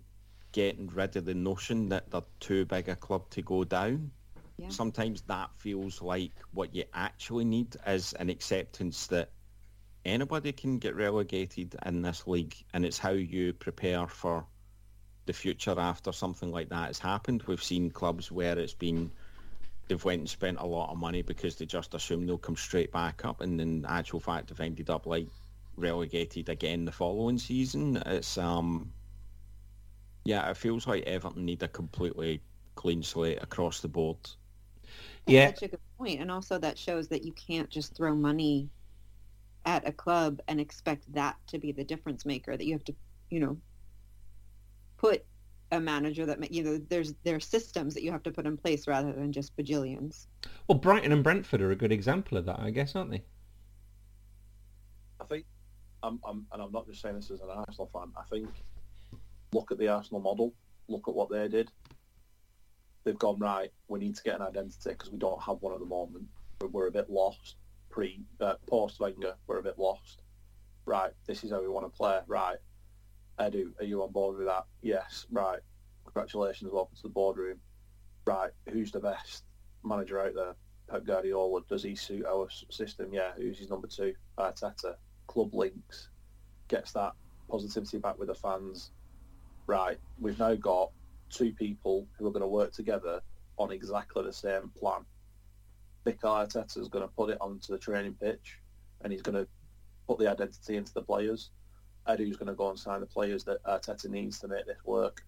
[0.51, 4.11] getting rid of the notion that they're too big a club to go down.
[4.57, 4.69] Yeah.
[4.69, 9.29] Sometimes that feels like what you actually need is an acceptance that
[10.03, 14.45] anybody can get relegated in this league and it's how you prepare for
[15.25, 17.43] the future after something like that has happened.
[17.43, 19.11] We've seen clubs where it's been
[19.87, 22.91] they've went and spent a lot of money because they just assume they'll come straight
[22.91, 25.27] back up and in actual fact they've ended up like
[25.75, 28.01] relegated again the following season.
[28.05, 28.91] It's um
[30.25, 32.41] yeah, it feels like Everton need a completely
[32.75, 34.17] clean slate across the board.
[35.25, 35.47] That's Yeah.
[35.47, 36.19] such a good point.
[36.21, 38.69] And also that shows that you can't just throw money
[39.65, 42.55] at a club and expect that to be the difference maker.
[42.55, 42.95] That you have to,
[43.29, 43.57] you know,
[44.97, 45.25] put
[45.71, 48.45] a manager that ma- you know there's there are systems that you have to put
[48.45, 50.27] in place rather than just bajillions.
[50.67, 53.23] Well, Brighton and Brentford are a good example of that, I guess, aren't they?
[55.19, 55.45] I think,
[56.03, 58.13] I'm, I'm, and I'm not just saying this as an Arsenal fan.
[58.15, 58.47] I think,
[59.51, 60.53] look at the Arsenal model.
[60.87, 61.69] Look at what they did.
[63.07, 63.71] They've gone right.
[63.87, 66.25] We need to get an identity because we don't have one at the moment.
[66.59, 67.55] We're, a bit lost.
[67.89, 70.23] Pre uh, post Wenger, we're a bit lost.
[70.85, 71.13] Right.
[71.25, 72.19] This is how we want to play.
[72.27, 72.57] Right.
[73.39, 74.65] Edu, are you on board with that?
[74.81, 75.25] Yes.
[75.31, 75.59] Right.
[76.03, 76.69] Congratulations.
[76.69, 77.59] Welcome to the boardroom.
[78.25, 78.51] Right.
[78.73, 79.45] Who's the best
[79.85, 80.55] manager out there?
[80.89, 81.61] Pep Guardiola.
[81.69, 83.13] Does he suit our system?
[83.13, 83.31] Yeah.
[83.37, 84.15] Who's his number two?
[84.37, 84.95] Arteta
[85.27, 86.09] club links,
[86.67, 87.13] gets that
[87.49, 88.91] positivity back with the fans.
[89.65, 90.91] Right, we've now got
[91.29, 93.21] two people who are going to work together
[93.57, 95.05] on exactly the same plan.
[96.05, 98.59] Mikel Arteta is going to put it onto the training pitch,
[99.01, 99.47] and he's going to
[100.07, 101.51] put the identity into the players.
[102.07, 105.21] Edu's going to go and sign the players that Arteta needs to make this work.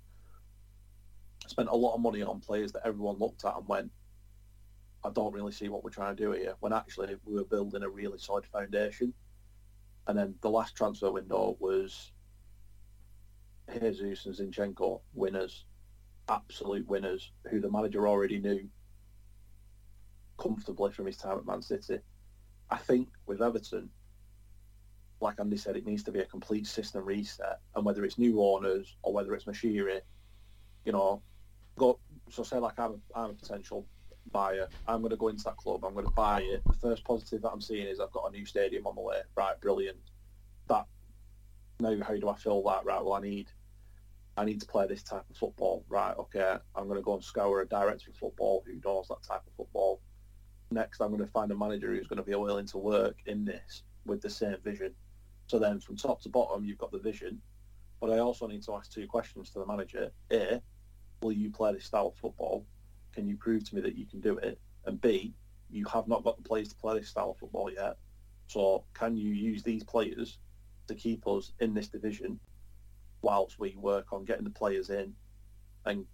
[1.48, 3.92] Spent a lot of money on players that everyone looked at and went,
[5.04, 6.56] I don't really see what we're trying to do here.
[6.60, 9.14] When actually we were building a really solid foundation.
[10.08, 12.12] And then the last transfer window was
[13.72, 15.66] Jesus and Zinchenko, winners,
[16.30, 18.70] absolute winners, who the manager already knew
[20.38, 22.00] comfortably from his time at Man City.
[22.70, 23.92] I think with Everton,
[25.22, 27.60] like Andy said, it needs to be a complete system reset.
[27.76, 30.02] And whether it's new owners or whether it's Moshiri,
[30.86, 31.24] you know,
[31.78, 32.00] go.
[32.30, 33.88] So say like I'm a, I'm a potential
[34.32, 34.70] buyer.
[34.88, 35.84] I'm going to go into that club.
[35.84, 36.66] I'm going to buy it.
[36.70, 39.22] The first positive that I'm seeing is I've got a new stadium on the way.
[39.36, 40.00] Right, brilliant.
[40.68, 40.86] That
[41.80, 42.86] now how do I fill that?
[42.86, 43.52] Right, well I need
[44.40, 45.84] I need to play this type of football.
[45.90, 46.56] Right, okay.
[46.74, 49.54] I'm going to go and scour a director of football who knows that type of
[49.58, 50.00] football.
[50.72, 53.44] Next, I'm going to find a manager who's going to be willing to work in
[53.44, 54.96] this with the same vision.
[55.48, 57.42] So then, from top to bottom, you've got the vision.
[58.00, 60.62] But I also need to ask two questions to the manager: A,
[61.22, 62.66] will you play this style of football?
[63.12, 64.58] Can you prove to me that you can do it?
[64.86, 65.34] And B,
[65.70, 67.98] you have not got the players to play this style of football yet.
[68.48, 70.38] So can you use these players
[70.88, 72.40] to keep us in this division
[73.22, 75.14] whilst we work on getting the players in
[75.86, 76.06] and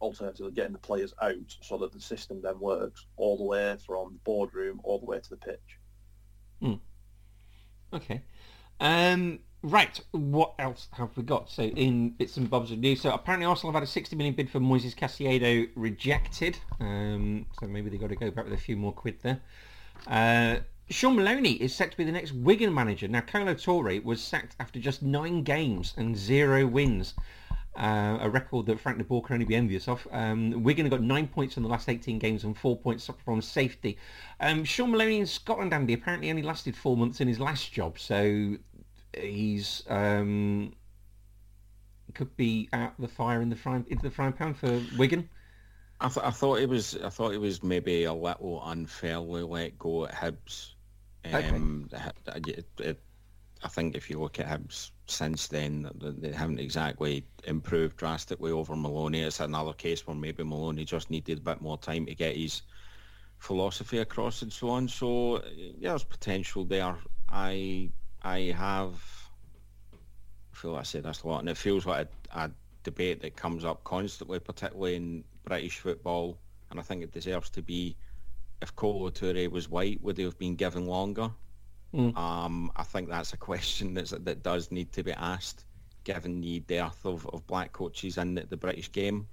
[0.00, 4.12] alternatively getting the players out so that the system then works all the way from
[4.12, 5.78] the boardroom all the way to the pitch.
[7.92, 8.22] Okay.
[8.80, 10.00] Um, right.
[10.10, 11.50] What else have we got?
[11.50, 13.00] So in bits and bobs of news.
[13.00, 16.58] So apparently Arsenal have had a 60 million bid for Moises Caicedo rejected.
[16.80, 19.40] Um, so maybe they've got to go back with a few more quid there.
[20.06, 20.56] Uh,
[20.92, 23.08] Sean Maloney is set to be the next Wigan manager.
[23.08, 27.14] Now, Kolo Toure was sacked after just nine games and zero wins.
[27.74, 30.06] Uh, a record that Frank de Boer can only be envious of.
[30.12, 33.18] Um, Wigan have got nine points in the last 18 games and four points up
[33.22, 33.96] from safety.
[34.40, 37.98] Um, Sean Maloney in Scotland, Andy, apparently only lasted four months in his last job,
[37.98, 38.56] so
[39.18, 40.74] he's um,
[42.12, 45.26] could be out the fire in the frying into the frying pan for Wigan.
[46.02, 49.78] I, th- I thought it was I thought it was maybe a little unfairly let
[49.78, 50.71] go at Hibs.
[51.24, 51.88] Um,
[52.78, 53.02] it-
[53.64, 58.74] I think if you look at Hibs since then, they haven't exactly improved drastically over
[58.74, 59.20] Maloney.
[59.22, 62.62] It's another case where maybe Maloney just needed a bit more time to get his
[63.38, 64.88] philosophy across and so on.
[64.88, 66.96] So yeah, there's potential there.
[67.28, 67.92] I
[68.22, 69.30] I have
[70.52, 72.50] I feel like I say this a lot, and it feels like a, a
[72.84, 76.38] debate that comes up constantly, particularly in British football,
[76.70, 77.96] and I think it deserves to be.
[78.62, 81.30] If Kolo Toure was white, would he have been given longer?
[81.92, 82.16] Mm.
[82.16, 85.66] Um, I think that's a question that's, that does need to be asked,
[86.04, 89.26] given the dearth of, of black coaches in the, the British game.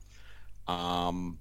[0.68, 1.38] Um,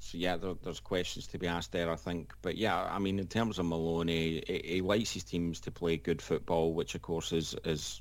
[0.00, 2.32] so yeah, there, there's questions to be asked there, I think.
[2.42, 5.98] But yeah, I mean, in terms of Maloney, he, he likes his teams to play
[5.98, 8.00] good football, which of course is is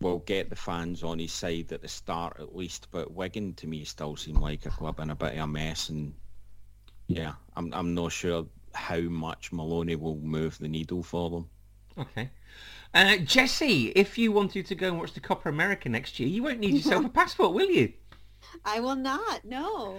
[0.00, 2.88] will get the fans on his side at the start at least.
[2.90, 5.88] But Wigan to me still seem like a club in a bit of a mess,
[5.88, 6.14] and
[7.16, 11.48] yeah, I'm I'm not sure how much Maloney will move the needle for them.
[11.98, 12.30] Okay.
[12.92, 16.42] Uh, Jesse, if you wanted to go and watch the Copa America next year, you
[16.42, 17.92] won't need yourself a passport, will you?
[18.64, 19.44] I will not.
[19.44, 19.96] No.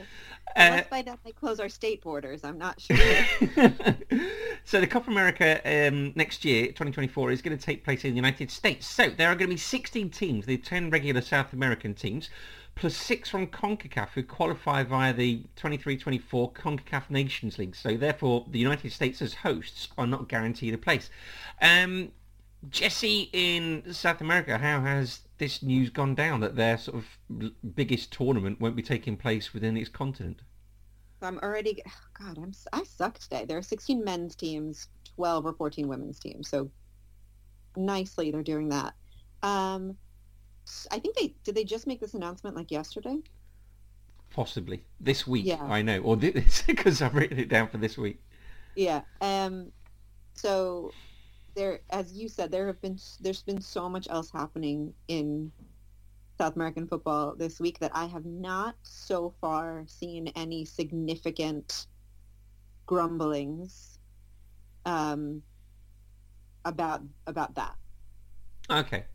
[0.56, 2.44] Uh, Unless by then they close our state borders.
[2.44, 2.96] I'm not sure.
[4.64, 8.16] so the Copa America um, next year, 2024, is going to take place in the
[8.16, 8.88] United States.
[8.88, 12.30] So there are going to be 16 teams, the 10 regular South American teams,
[12.76, 17.76] plus six from CONCACAF who qualify via the 23-24 CONCACAF Nations League.
[17.76, 21.10] So therefore, the United States as hosts are not guaranteed a place.
[21.62, 22.12] Um,
[22.70, 28.12] Jesse, in South America, how has this news gone down that their sort of biggest
[28.12, 30.42] tournament won't be taking place within its continent?
[31.22, 31.82] I'm already.
[32.20, 32.54] God, I'm.
[32.74, 33.46] I suck today.
[33.46, 36.50] There are 16 men's teams, 12 or 14 women's teams.
[36.50, 36.70] So
[37.76, 38.94] nicely, they're doing that.
[39.42, 39.98] Um,
[40.92, 41.56] I think they did.
[41.56, 43.20] They just make this announcement like yesterday.
[44.32, 45.46] Possibly this week.
[45.46, 45.64] Yeah.
[45.64, 48.22] I know, or this because I've written it down for this week.
[48.76, 49.02] Yeah.
[49.22, 49.72] Um.
[50.34, 50.92] So
[51.56, 55.52] there, as you said, there have been there's been so much else happening in
[56.38, 61.88] South American football this week that I have not so far seen any significant
[62.86, 64.00] grumblings
[64.86, 65.42] um,
[66.66, 67.76] about about that.
[68.70, 69.06] Okay.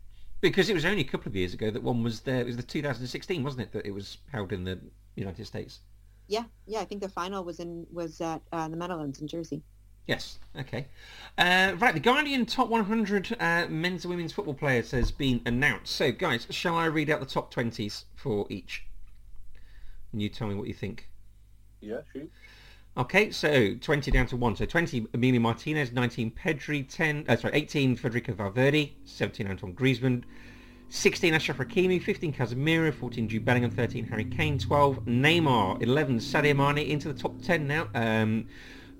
[0.40, 2.40] Because it was only a couple of years ago that one was there.
[2.40, 4.80] It was the 2016, wasn't it, that it was held in the
[5.14, 5.80] United States?
[6.28, 6.80] Yeah, yeah.
[6.80, 9.62] I think the final was in was at uh, the Meadowlands in Jersey.
[10.06, 10.38] Yes.
[10.58, 10.86] Okay.
[11.38, 11.94] Uh, right.
[11.94, 15.94] The Guardian Top 100 uh, men's and women's football players has been announced.
[15.94, 18.86] So, guys, shall I read out the top 20s for each?
[20.12, 21.08] And you tell me what you think.
[21.80, 22.30] Yeah, shoot.
[22.96, 24.56] Okay, so 20 down to 1.
[24.56, 30.24] So 20, Emilio Martinez, 19, Pedri, 10, uh, sorry, 18, Federico Valverde, 17, Anton Griezmann,
[30.88, 36.56] 16, Achraf Hakimi, 15, Casemiro, 14, Jude Bellingham, 13, Harry Kane, 12, Neymar, 11, Sadio
[36.56, 37.88] Mane into the top 10 now.
[37.94, 38.48] Um,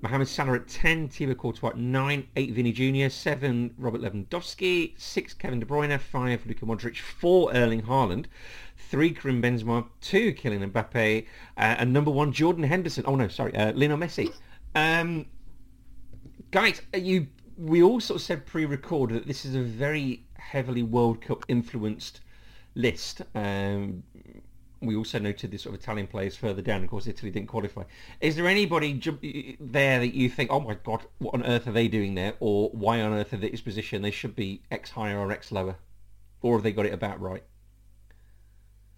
[0.01, 5.33] Mohamed Salah at 10, Thibaut Courtois at 9, 8 Vinny Jr., 7 Robert Lewandowski, 6
[5.35, 8.25] Kevin De Bruyne, 5 Luka Modric, 4 Erling Haaland,
[8.91, 11.25] 3 Karim Benzema, 2 Kylian Mbappe, uh,
[11.79, 13.05] and number 1 Jordan Henderson.
[13.07, 14.33] Oh no, sorry, uh, Lionel Messi.
[14.75, 15.27] Um,
[16.51, 17.27] guys, uh, you
[17.57, 22.19] we all sort of said pre-record that this is a very heavily World Cup influenced
[22.75, 23.21] list.
[23.33, 24.03] Um,
[24.81, 26.83] we also noted the sort of Italian players further down.
[26.83, 27.83] Of course, Italy didn't qualify.
[28.19, 28.99] Is there anybody
[29.61, 32.33] there that you think, oh my God, what on earth are they doing there?
[32.41, 34.01] Or why on earth are they in this position?
[34.01, 35.77] They should be X higher or X lower?
[36.41, 37.43] Or have they got it about right?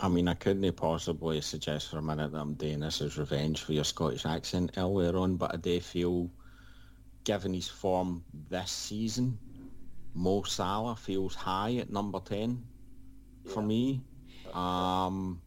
[0.04, 3.62] I mean, I couldn't possibly suggest for a minute that I'm doing this as revenge
[3.62, 6.30] for your Scottish accent earlier on, but I do feel,
[7.24, 9.40] given his form this season,
[10.14, 12.62] Mo Salah feels high at number 10
[13.46, 13.68] for Yeah.
[13.68, 14.02] me.
[14.54, 15.42] Um,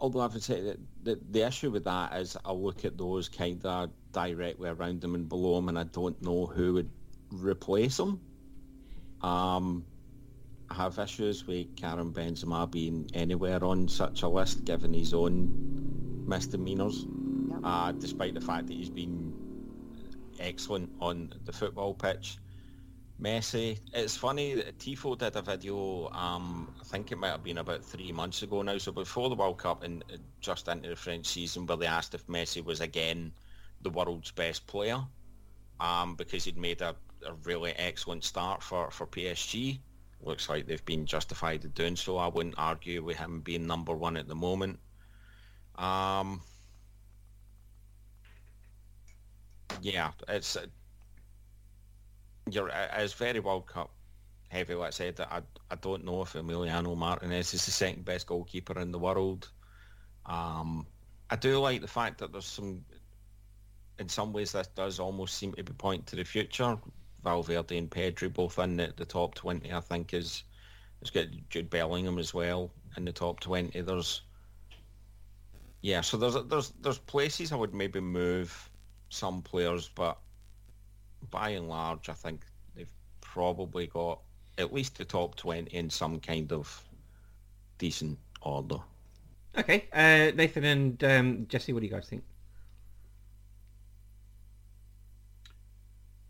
[0.00, 3.28] although I would say that the, the issue with that is I look at those
[3.28, 6.90] kind of directly around them and below them and I don't know who would
[7.30, 8.22] replace them.
[9.20, 9.84] Um,
[10.70, 17.06] have issues with Karim Benzema being anywhere on such a list given his own misdemeanours,
[17.50, 17.60] Yep.
[17.64, 19.32] uh, despite the fact that he's been
[20.38, 22.38] excellent on the football pitch.
[23.20, 27.58] Messi, it's funny that Tifo did a video, um, I think it might have been
[27.58, 30.04] about three months ago now, so before the World Cup and
[30.40, 33.32] just into the French season, where they asked if Messi was again
[33.82, 35.00] the world's best player,
[35.80, 36.94] um, because he'd made a,
[37.26, 39.80] a really excellent start for, for PSG.
[40.20, 42.16] Looks like they've been justified in doing so.
[42.18, 44.78] I wouldn't argue with him being number one at the moment.
[45.76, 46.40] Um,
[49.80, 50.66] yeah, it's uh,
[52.50, 53.90] you're it's very World Cup
[54.48, 54.74] heavy.
[54.74, 58.78] Like I said, I I don't know if Emiliano Martinez is the second best goalkeeper
[58.80, 59.48] in the world.
[60.26, 60.86] Um,
[61.30, 62.84] I do like the fact that there's some,
[63.98, 66.76] in some ways, this does almost seem to be pointing to the future.
[67.22, 69.72] Valverde and Pedri both in the, the top twenty.
[69.72, 70.44] I think is
[71.00, 73.80] it's got Jude Bellingham as well in the top twenty.
[73.80, 74.22] There's
[75.80, 78.70] yeah, so there's there's there's places I would maybe move
[79.10, 80.18] some players, but
[81.30, 82.44] by and large, I think
[82.74, 84.20] they've probably got
[84.58, 86.84] at least the top 20 in some kind of
[87.78, 88.78] decent order.
[89.56, 92.22] Okay, uh, Nathan and um, Jesse, what do you guys think?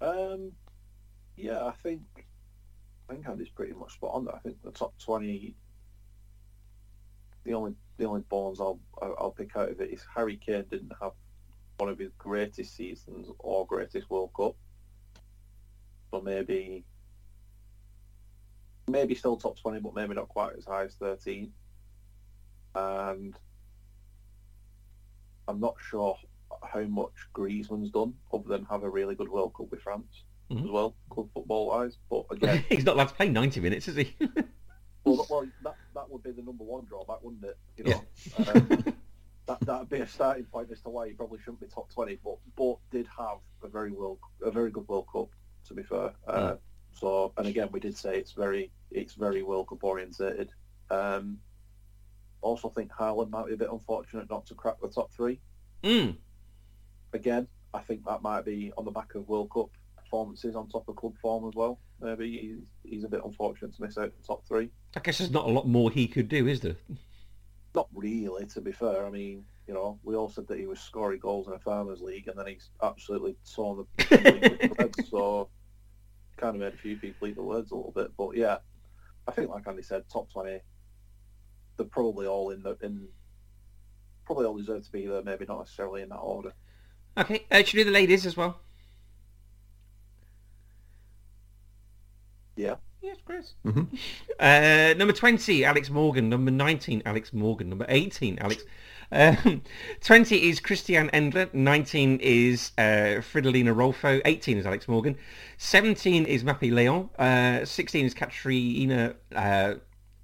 [0.00, 0.52] Um,
[1.38, 2.02] yeah, I think
[3.08, 4.28] I think Andy's pretty much spot on.
[4.28, 5.54] I think the top twenty.
[7.44, 10.92] The only the only bones I'll I'll pick out of it is Harry Kane didn't
[11.00, 11.12] have
[11.78, 14.56] one of his greatest seasons or greatest World Cup.
[16.10, 16.84] So maybe
[18.88, 21.52] maybe still top 20, but maybe not quite as high as 13.
[22.74, 23.34] And
[25.46, 26.16] I'm not sure
[26.62, 30.64] how much Griezmann's done other than have a really good World Cup with France Mhm.
[30.64, 31.98] as well, club football wise.
[32.10, 34.16] But again, He's not allowed to play 90 minutes, is he?
[35.04, 37.58] well, well that, that would be the number one drawback, wouldn't it?
[37.76, 38.04] You know,
[38.38, 38.84] um,
[39.46, 42.18] that that'd be a starting point as to why he probably shouldn't be top 20.
[42.24, 45.28] But but did have a very well a very good World Cup,
[45.66, 46.12] to be fair.
[46.26, 46.56] Uh,
[46.94, 50.50] So and again, we did say it's very it's very World Cup orientated.
[50.90, 51.38] Um,
[52.40, 55.40] also think Haaland might be a bit unfortunate not to crack the top three.
[55.82, 56.16] mm.
[57.12, 59.70] Again, I think that might be on the back of World Cup
[60.08, 61.78] performances on top of club form as well.
[62.00, 64.70] Maybe he's, he's a bit unfortunate to miss out the top three.
[64.96, 66.76] I guess there's not a lot more he could do, is there?
[67.74, 69.06] Not really, to be fair.
[69.06, 72.00] I mean, you know, we all said that he was scoring goals in a Farmers
[72.00, 75.48] League, and then he's absolutely torn the so
[76.36, 78.10] kind of made a few people eat the words a little bit.
[78.16, 78.58] But yeah,
[79.26, 80.60] I think, like Andy said, top twenty,
[81.76, 83.08] they're probably all in the in.
[84.24, 86.52] Probably all deserve to be there, maybe not necessarily in that order.
[87.16, 88.60] Okay, uh, should we do the ladies as well?
[92.58, 92.74] Yeah.
[93.00, 93.54] Yes, Chris.
[94.40, 96.28] Uh, number 20, Alex Morgan.
[96.28, 97.68] Number 19, Alex Morgan.
[97.70, 98.62] Number 18, Alex.
[99.10, 99.62] Um,
[100.00, 101.52] 20 is Christiane Endler.
[101.52, 104.20] 19 is uh, Fridolina Rolfö.
[104.24, 105.16] 18 is Alex Morgan.
[105.56, 107.08] 17 is Mapi León.
[107.18, 109.74] Uh, 16 is Catarina uh,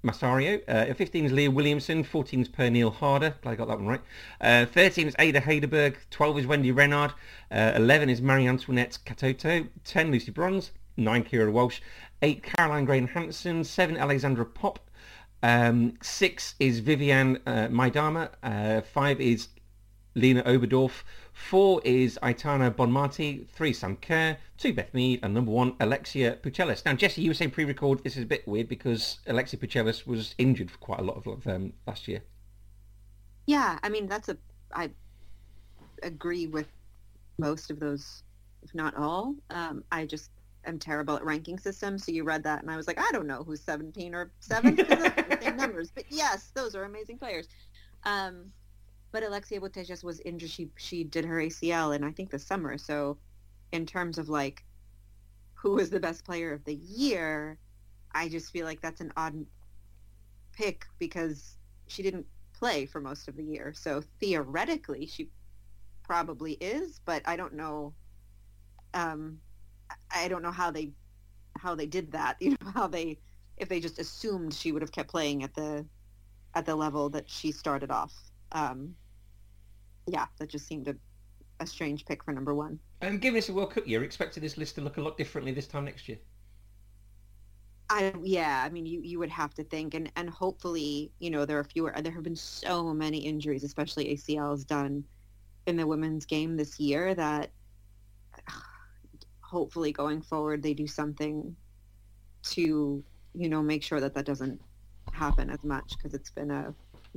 [0.05, 0.61] Macario.
[0.67, 2.05] Uh, 15 is Leah Williamson.
[2.05, 3.35] 14 is Pernille Harder.
[3.41, 4.01] Glad I got that one right.
[4.39, 5.95] Uh, 13 is Ada Hegerberg.
[6.09, 7.11] 12 is Wendie Renard.
[7.51, 9.67] Uh, 11 is Marie Antoinette Katoto.
[9.83, 10.71] 10 Lucy Bronze.
[10.97, 11.81] 9 Keira Walsh.
[12.21, 13.63] 8 Caroline Graham Hansen.
[13.63, 14.79] 7 Alexandra Popp.
[15.43, 18.29] Um, 6 is Vivianne uh, Miedema.
[18.41, 19.49] Uh, 5 is
[20.15, 21.03] Lena Oberdorf.
[21.33, 23.47] 4 is Aitana Bonmati.
[23.49, 24.37] 3 Sam Kerr.
[24.57, 25.19] 2 Beth Mead.
[25.23, 26.85] And number 1 Alexia Putellas.
[26.85, 30.33] Now Jesse, you were saying pre-record this is a bit weird because Alexia Putellas was
[30.37, 32.21] injured for quite a lot of um, last year.
[33.47, 34.37] Yeah, I mean that's a
[34.73, 34.89] I
[36.01, 36.67] agree with
[37.37, 38.23] most of those,
[38.63, 39.35] if not all.
[39.49, 40.31] Um, I just
[40.65, 42.05] am terrible at ranking systems.
[42.05, 44.75] So you read that, and I was like, I don't know who's 17 or 7
[44.75, 45.91] because those are same numbers.
[45.93, 47.47] But yes, those are amazing players.
[48.03, 48.51] Um,
[49.11, 50.49] but Alexia Putellas was injured.
[50.49, 52.77] She she did her ACL in I think the summer.
[52.77, 53.17] So
[53.71, 54.65] in terms of like
[55.53, 57.57] who was the best player of the year,
[58.13, 59.45] I just feel like that's an odd
[60.51, 61.57] pick because
[61.87, 63.73] she didn't play for most of the year.
[63.73, 65.29] So theoretically, she
[66.03, 67.93] probably is, but I don't know.
[68.93, 69.39] Um,
[70.15, 70.93] I don't know how they
[71.57, 72.37] how they did that.
[72.41, 73.19] You know how they
[73.57, 75.85] if they just assumed she would have kept playing at the
[76.53, 78.13] at the level that she started off.
[78.51, 78.95] Um,
[80.07, 80.95] yeah, that just seemed a,
[81.59, 82.79] a strange pick for number one.
[83.01, 85.51] Um, given it's a World Cup year, expected this list to look a lot differently
[85.51, 86.17] this time next year.
[87.89, 91.45] I yeah, I mean you, you would have to think and, and hopefully, you know,
[91.45, 95.03] there are fewer there have been so many injuries, especially ACLs done
[95.67, 97.51] in the women's game this year that
[99.55, 101.55] hopefully going forward they do something
[102.43, 103.01] to,
[103.33, 104.59] you know, make sure that that doesn't
[105.13, 106.73] happen as much because it's been a,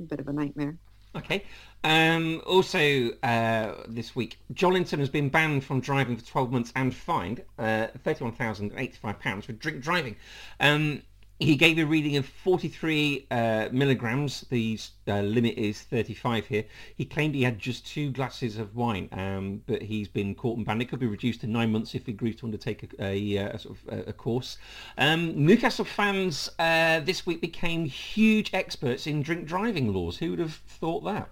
[0.07, 0.77] bit of a nightmare.
[1.15, 1.43] Okay.
[1.83, 6.95] Um, also, uh, this week, Joelinton has been banned from driving for 12 months and
[6.95, 10.15] fined uh, £31,085 for drink driving.
[10.61, 11.01] Um,
[11.39, 14.45] he gave a reading of 43 uh, milligrams.
[14.49, 14.77] The
[15.07, 16.65] uh, limit is 35 here.
[16.97, 20.65] He claimed he had just two glasses of wine, um, but he's been caught and
[20.65, 20.81] banned.
[20.81, 23.59] It could be reduced to nine months if he agrees to undertake a, a, a
[23.59, 24.57] sort of a, a course.
[24.97, 30.17] Um, Newcastle fans uh, this week became huge experts in drink driving laws.
[30.17, 31.29] Who would have thought that?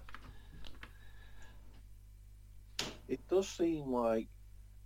[3.08, 4.26] It does seem like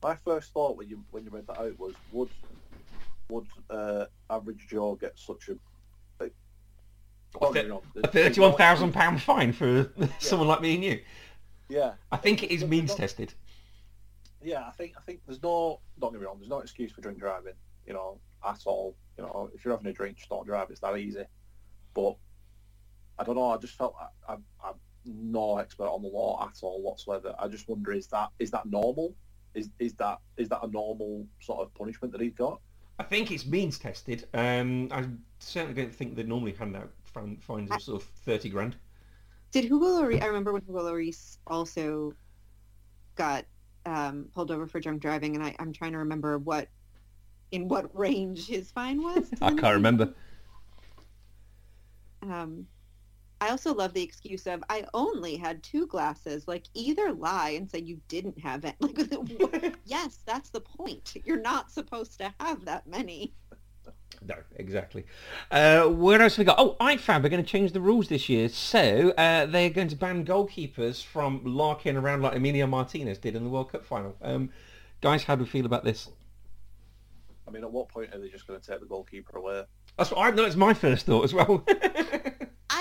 [0.02, 2.28] my first thought when you when you read that out was would
[3.32, 5.56] would uh, average Joe get such a
[6.20, 6.32] like,
[7.40, 11.00] don't get me wrong, A thirty-one thousand pound fine for someone like me and you.
[11.68, 13.32] Yeah, I think it is means no- tested.
[14.42, 14.64] yeah.
[14.66, 16.36] I think I think there's no don't get me wrong.
[16.38, 17.54] There's no excuse for drink driving.
[17.86, 18.94] You know, at all.
[19.16, 20.70] You know, if you're having a drink, just don't drive.
[20.70, 21.24] It's that easy.
[21.94, 22.16] But
[23.18, 23.50] I don't know.
[23.50, 23.94] I just felt
[24.28, 24.74] I, I'm
[25.04, 27.34] no expert on the law at all whatsoever.
[27.38, 29.14] I just wonder is that is that normal?
[29.54, 32.60] Is is that is that a normal sort of punishment that he's got?
[32.98, 34.26] I think it's means tested.
[34.34, 35.06] Um, I
[35.38, 36.90] certainly don't think they normally hand out
[37.40, 38.76] fines of sort of thirty grand.
[39.50, 42.14] Did Hugo Lloris, I remember when Hugo Lloris also
[43.16, 43.44] got
[43.84, 46.68] um, pulled over for drunk driving, and I, I'm trying to remember what,
[47.50, 49.28] in what range his fine was.
[49.42, 50.14] I can't remember.
[52.22, 52.66] Um,
[53.42, 56.46] I also love the excuse of I only had two glasses.
[56.46, 58.76] Like either lie and say you didn't have it.
[58.80, 61.16] Like, yes, that's the point.
[61.24, 63.34] You're not supposed to have that many.
[64.24, 65.06] No, exactly.
[65.50, 66.60] Uh, where else have we got?
[66.60, 68.48] Oh, IFAB are going to change the rules this year.
[68.48, 73.42] So uh, they're going to ban goalkeepers from larking around like Emilio Martinez did in
[73.42, 74.14] the World Cup final.
[74.22, 74.50] Um,
[75.00, 76.10] guys, how do we feel about this?
[77.48, 79.64] I mean, at what point are they just going to take the goalkeeper away?
[79.98, 80.44] That's what I know.
[80.44, 81.64] It's my first thought as well.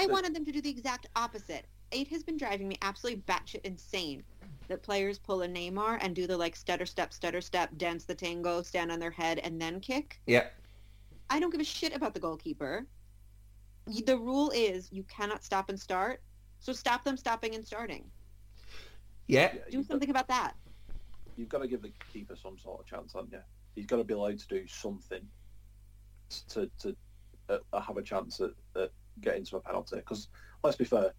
[0.02, 1.66] I wanted them to do the exact opposite.
[1.92, 4.24] It has been driving me absolutely batshit insane
[4.68, 8.16] that players pull a Neymar and do the like stutter step, stutter step, dance the
[8.16, 10.20] tango, stand on their head, and then kick.
[10.26, 10.46] yeah.
[11.30, 12.86] I don't give a shit about the goalkeeper.
[14.06, 16.22] The rule is you cannot stop and start,
[16.60, 18.04] so stop them stopping and starting.
[19.28, 19.52] Yeah.
[19.54, 20.56] Yeah, Do you've, got, something about that.
[21.38, 23.40] you've got to give the keeper some sort of chance, haven't you?
[23.76, 25.22] He's got to be allowed to do something
[26.50, 26.96] to to
[27.50, 29.98] uh, have a chance at, at getting into a penalty.
[29.98, 30.30] Because
[30.64, 31.14] let's be fair,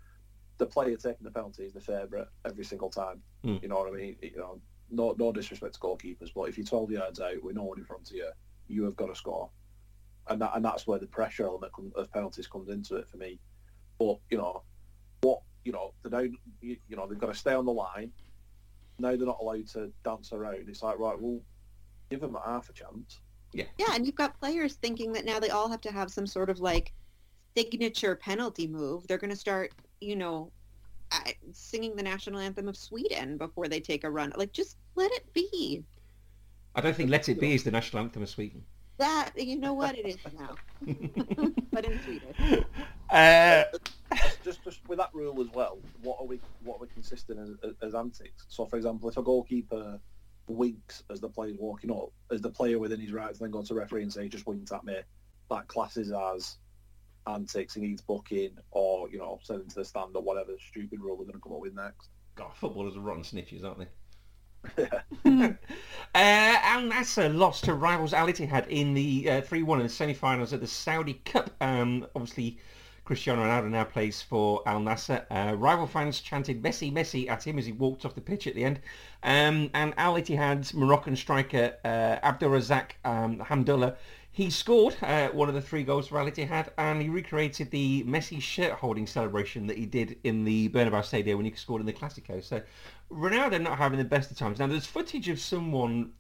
[0.59, 3.23] the player taking the penalty is the favourite every single time.
[3.45, 3.63] Mm.
[3.63, 4.17] You know what I mean?
[4.23, 7.65] You know, no no disrespect to goalkeepers, but if you're 12 yards out with no
[7.65, 8.31] one in front of you,
[8.69, 9.51] you have got to score,
[10.29, 13.39] and that and that's where the pressure element of penalties comes into it for me.
[13.99, 14.63] But you know,
[15.23, 16.37] what you know, they don't.
[16.61, 18.13] You, you know, they've got to stay on the line.
[18.99, 20.69] Now they're not allowed to dance around.
[20.69, 21.41] It's like right, well,
[22.11, 23.21] give them a half a chance.
[23.53, 23.65] Yeah.
[23.79, 26.51] Yeah, and you've got players thinking that now they all have to have some sort
[26.51, 26.93] of like
[27.57, 29.07] signature penalty move.
[29.07, 30.51] They're going to start, you know,
[31.13, 34.33] uh, singing the national anthem of Sweden before they take a run.
[34.37, 35.85] Like, just let it be.
[36.75, 38.65] I don't think "Let It Be" is the national anthem of Sweden.
[38.99, 40.55] That you know what it is now,
[41.73, 42.65] but in Sweden.
[43.11, 43.65] Uh,
[44.45, 47.51] just just with that rule as well, what are we what are we consistent as,
[47.63, 48.47] as, as antics?
[48.49, 50.01] So, for example, if a goalkeeper
[50.47, 53.75] winks as the player's walking up, as the player within his rights then goes to
[53.75, 54.97] referee and say, "Just winked at me,"
[55.51, 56.57] that classes as
[57.27, 57.75] antics.
[57.75, 61.17] He needs booking, or you know, send him to the stand, or whatever stupid rule
[61.17, 62.09] we're going to come up with next.
[62.35, 63.87] God, footballers are rotten snitches, aren't they?
[65.25, 65.53] uh,
[66.15, 70.61] Al Nassr lost to rivals Al Ittihad in the uh, 3-1 in the semi-finals of
[70.61, 71.51] the Saudi Cup.
[71.61, 72.59] Um, obviously,
[73.05, 75.27] Cristiano Ronaldo now plays for Al Nassr.
[75.31, 78.55] Uh, rival fans chanted Messi, Messi at him as he walked off the pitch at
[78.55, 78.81] the end.
[79.25, 83.97] Um, and Al Ittihad's Moroccan striker uh, Abderrazak um, Hamdallah,
[84.33, 88.03] he scored uh, one of the three goals for Al Ittihad and he recreated the
[88.05, 91.87] Messi shirt holding celebration that he did in the Bernabeu Stadium when he scored in
[91.87, 92.43] the Clasico.
[92.43, 92.63] So
[93.11, 94.59] Ronaldo not having the best of times.
[94.59, 96.13] Now there's footage of someone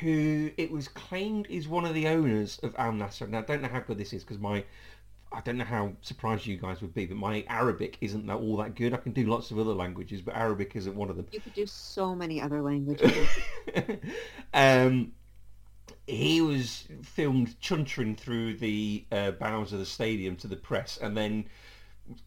[0.00, 3.28] who it was claimed is one of the owners of Al Nassr.
[3.28, 4.64] Now I don't know how good this is because my
[5.30, 8.56] I don't know how surprised you guys would be, but my Arabic isn't that all
[8.58, 8.92] that good.
[8.92, 11.26] I can do lots of other languages, but Arabic isn't one of them.
[11.32, 13.28] You could do so many other languages.
[14.54, 15.12] um,
[16.06, 21.16] he was filmed chuntering through the uh, bowels of the stadium to the press, and
[21.16, 21.44] then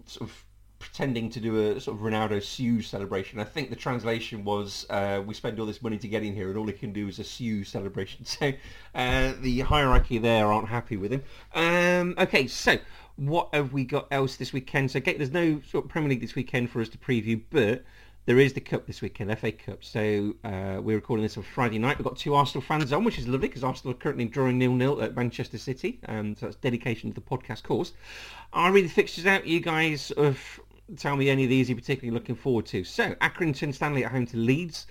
[0.05, 0.45] sort of
[0.79, 3.39] pretending to do a sort of Ronaldo Sue celebration.
[3.39, 6.49] I think the translation was, uh, "We spend all this money to get in here,
[6.49, 8.53] and all he can do is a Sue celebration." So
[8.93, 11.23] uh, the hierarchy there aren't happy with him.
[11.53, 12.77] Um, okay, so
[13.17, 14.91] what have we got else this weekend?
[14.91, 17.83] So there's no sort of Premier League this weekend for us to preview, but
[18.25, 19.83] there is the Cup this weekend, FA Cup.
[19.83, 21.97] So uh, we're recording this on Friday night.
[21.97, 25.01] We've got two Arsenal fans on, which is lovely because Arsenal are currently drawing nil-nil
[25.01, 25.99] at Manchester City.
[26.07, 27.93] Um, so that's dedication to the podcast course.
[28.51, 29.45] I'll read the fixtures out.
[29.45, 30.11] You guys
[30.97, 32.83] tell me any of these you're particularly looking forward to.
[32.83, 34.87] So Accrington Stanley at home to Leeds.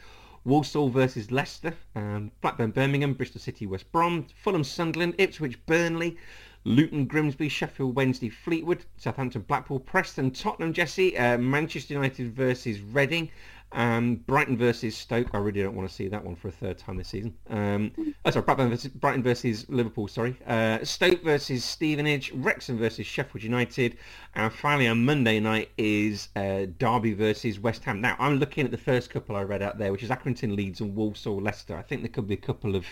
[0.46, 6.18] Walsall versus Leicester, um, Blackburn Birmingham, Bristol City West Brom, Fulham Sunderland, Ipswich Burnley,
[6.64, 13.30] Luton Grimsby, Sheffield Wednesday Fleetwood, Southampton Blackpool, Preston Tottenham Jesse, uh, Manchester United versus Reading,
[13.72, 15.28] um, Brighton versus Stoke.
[15.34, 17.36] I really don't want to see that one for a third time this season.
[17.50, 17.92] Um,
[18.24, 20.08] oh, sorry, Brighton versus, Brighton versus Liverpool.
[20.08, 23.98] Sorry, uh, Stoke versus Stevenage, Wrexham versus Sheffield United,
[24.34, 28.00] and finally on Monday night is uh, Derby versus West Ham.
[28.00, 30.80] Now I'm looking at the first couple I read out there, which is Accrington Leeds
[30.80, 31.76] and Walsall Leicester.
[31.76, 32.86] I think there could be a couple of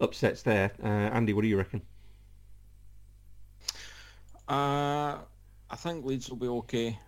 [0.00, 0.70] upsets there.
[0.82, 1.82] Uh, Andy, what do you reckon?
[4.48, 5.18] Uh,
[5.70, 6.98] I think Leeds will be okay.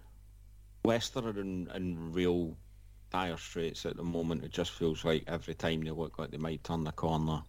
[0.85, 2.57] Leicester are in, in real
[3.11, 4.45] dire straits at the moment.
[4.45, 7.43] It just feels like every time they look like they might turn the corner,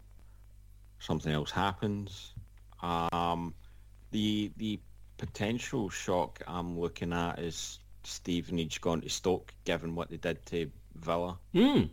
[0.99, 2.33] something else happens.
[2.81, 3.53] Um,
[4.11, 4.79] the the
[5.17, 10.71] potential shock I'm looking at is Stevenage gone to Stoke, given what they did to
[10.95, 11.83] Villa Hmm.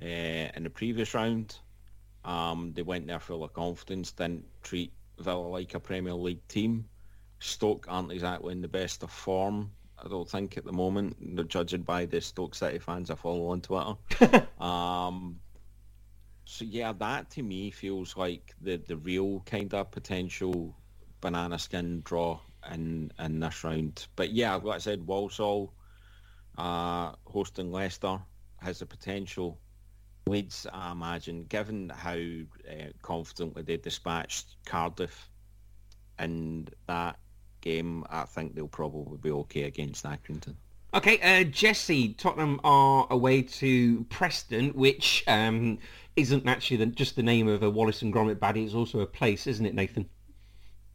[0.00, 1.56] uh, in the previous round.
[2.24, 6.88] Um, they went there full of confidence, didn't treat Villa like a Premier League team.
[7.44, 9.70] Stoke aren't exactly in the best of form,
[10.02, 11.48] I don't think, at the moment.
[11.48, 14.46] Judging by the Stoke City fans I follow on Twitter.
[14.58, 15.38] um,
[16.46, 20.74] so yeah, that to me feels like the, the real kind of potential
[21.20, 22.40] banana skin draw
[22.72, 24.06] in in this round.
[24.16, 25.74] But yeah, like I said, Walsall
[26.56, 28.20] uh, hosting Leicester
[28.62, 29.58] has the potential
[30.26, 35.28] Leeds, I imagine, given how uh, confidently they dispatched Cardiff
[36.18, 37.18] in that
[37.64, 40.54] game, I think they'll probably be okay against Accrington.
[40.92, 45.78] Okay, uh, Jesse, Tottenham are away to Preston, which um,
[46.14, 48.64] isn't actually the, just the name of a Wallace and Gromit baddie.
[48.64, 50.08] It's also a place, isn't it, Nathan?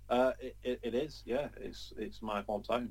[0.09, 1.49] Uh, it, it, it is, yeah.
[1.57, 2.89] It's it's my hometown.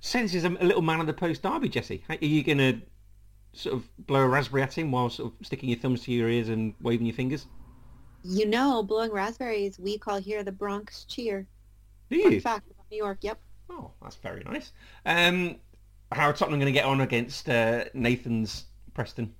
[0.00, 2.04] Senses a, a little man of the post derby, Jesse.
[2.08, 2.80] Are you going to
[3.52, 6.28] sort of blow a raspberry at him while sort of sticking your thumbs to your
[6.28, 7.46] ears and waving your fingers?
[8.22, 11.46] You know, blowing raspberries, we call here the Bronx cheer.
[12.10, 12.40] Do Fun you?
[12.40, 13.40] fact about New York, yep.
[13.70, 14.70] Oh, that's very nice.
[15.06, 15.56] Um,
[16.12, 19.34] how are Tottenham going to get on against uh, Nathan's Preston?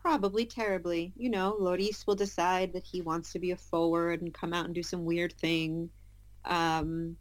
[0.00, 1.12] Probably terribly.
[1.14, 4.64] You know, Lloris will decide that he wants to be a forward and come out
[4.64, 5.90] and do some weird thing.
[6.46, 7.16] Um,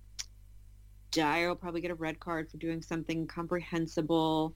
[1.11, 4.55] Dier will probably get a red card for doing something comprehensible.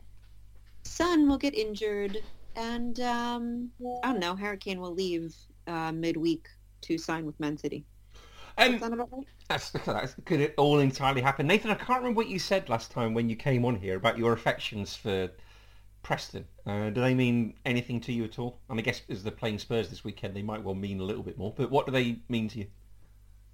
[0.83, 2.23] Son will get injured.
[2.55, 3.71] And, um,
[4.03, 5.35] I don't know, Hurricane will leave
[5.67, 6.47] uh, midweek
[6.83, 7.83] to sign with Man City.
[8.61, 9.27] Um, Sound about right?
[9.49, 11.47] That's, that could it all entirely happen.
[11.47, 14.17] Nathan, I can't remember what you said last time when you came on here about
[14.17, 15.29] your affections for
[16.03, 16.45] Preston.
[16.65, 18.59] Uh, do they mean anything to you at all?
[18.69, 21.23] And I guess as they're playing Spurs this weekend, they might well mean a little
[21.23, 21.53] bit more.
[21.55, 22.67] But what do they mean to you?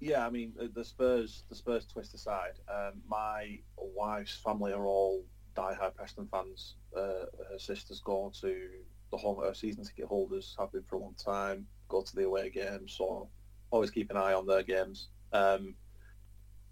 [0.00, 4.86] Yeah, I mean the- the Spurs, the Spurs twist aside, um, my wife's family are
[4.86, 5.24] all
[5.56, 6.76] die-hard Preston fans.
[6.94, 8.70] Uh, her sisters go to
[9.10, 11.66] the home, her season ticket holders have been for a long time.
[11.88, 13.28] Go to the away games, so
[13.70, 15.08] always keep an eye on their games.
[15.32, 15.74] Um,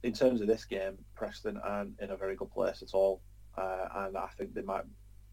[0.03, 3.21] in terms of this game, Preston aren't in a very good place at all,
[3.57, 4.85] uh, and I think they might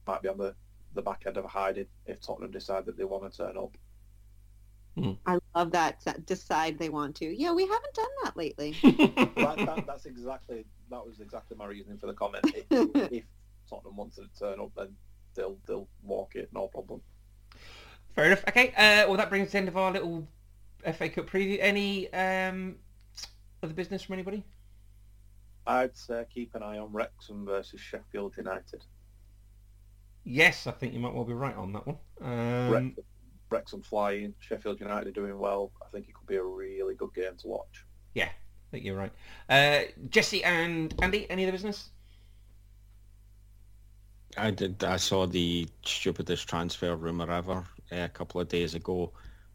[0.08, 0.54] might be on the,
[0.94, 3.78] the back end of a hiding if Tottenham decide that they want to turn up.
[5.26, 6.02] I love that.
[6.06, 7.26] that Decide they want to.
[7.26, 8.76] Yeah, we haven't done that lately.
[8.84, 12.46] that, that, that's exactly that was exactly my reasoning for the comment.
[12.46, 12.66] If,
[13.12, 13.24] if
[13.70, 14.96] Tottenham wants to turn up, then
[15.36, 17.02] they'll they'll walk it, no problem.
[18.16, 18.44] Fair enough.
[18.48, 20.28] Okay, uh, well that brings us to the end of our little
[20.92, 21.58] FA Cup preview.
[21.60, 22.76] Any um,
[23.62, 24.44] other business from anybody?
[25.66, 28.84] I'd say keep an eye on Wrexham versus Sheffield United.
[30.26, 31.98] Yes, I think you might well be right on that one.
[32.22, 32.96] Um, Wrexham,
[33.50, 35.72] Wrexham flying, Sheffield United are doing well.
[35.82, 37.86] I think it could be a really good game to watch.
[38.14, 39.12] yeah, I think you're right.
[39.50, 41.90] Uh, Jesse and Andy, any other business?
[44.38, 44.84] I did.
[44.84, 49.12] I saw the stupidest transfer rumor ever uh, a couple of days ago,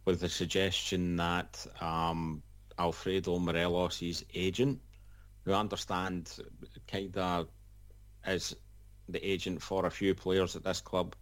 [0.09, 2.43] with the suggestion that um,
[2.79, 4.81] Alfredo Morelos' agent,
[5.45, 6.35] who I understand
[6.91, 7.49] kind of
[8.27, 8.57] is
[9.11, 11.15] the agent for a few players at this club,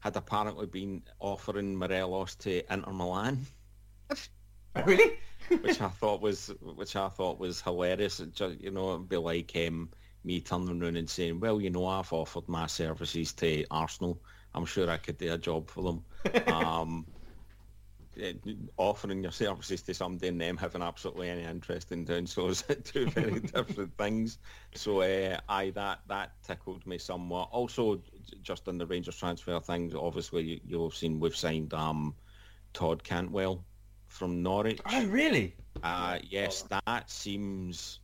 [0.00, 3.46] had apparently been offering Morelos to Inter Milan,
[4.84, 5.12] Really?
[5.62, 8.20] which I thought was which I thought was hilarious.
[8.20, 9.88] It just, you know, it'd be like um,
[10.22, 14.20] me turning around and saying, "Well, you know, I've offered my services to Arsenal.
[14.54, 16.04] I'm sure I could do a job for them."
[16.46, 17.06] um,
[18.76, 22.64] offering your services to somebody and them having absolutely any interest in doing so is
[22.84, 24.38] two very different things.
[24.74, 27.48] So, uh, aye, that that tickled me somewhat.
[27.50, 28.00] Also,
[28.42, 32.14] just on the Rangers transfer things, obviously you, you'll have seen we've signed um,
[32.72, 33.64] Todd Cantwell
[34.08, 34.80] from Norwich.
[34.90, 35.56] Oh, really?
[35.82, 38.00] Uh, yes, that seems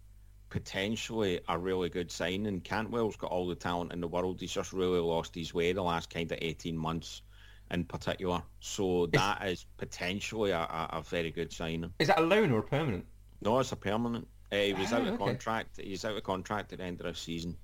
[0.48, 2.46] potentially a really good sign.
[2.46, 4.40] And Cantwell's got all the talent in the world.
[4.40, 7.22] He's just really lost his way the last kind of 18 months
[7.70, 8.42] in particular.
[8.60, 11.92] So that is potentially a, a, a very good signing.
[11.98, 13.06] Is that a loan or a permanent?
[13.42, 14.26] No, it's a permanent.
[14.52, 15.24] Uh, he was Ah, out of okay.
[15.24, 15.80] contract.
[15.80, 17.56] He's out of contract at the end of the season.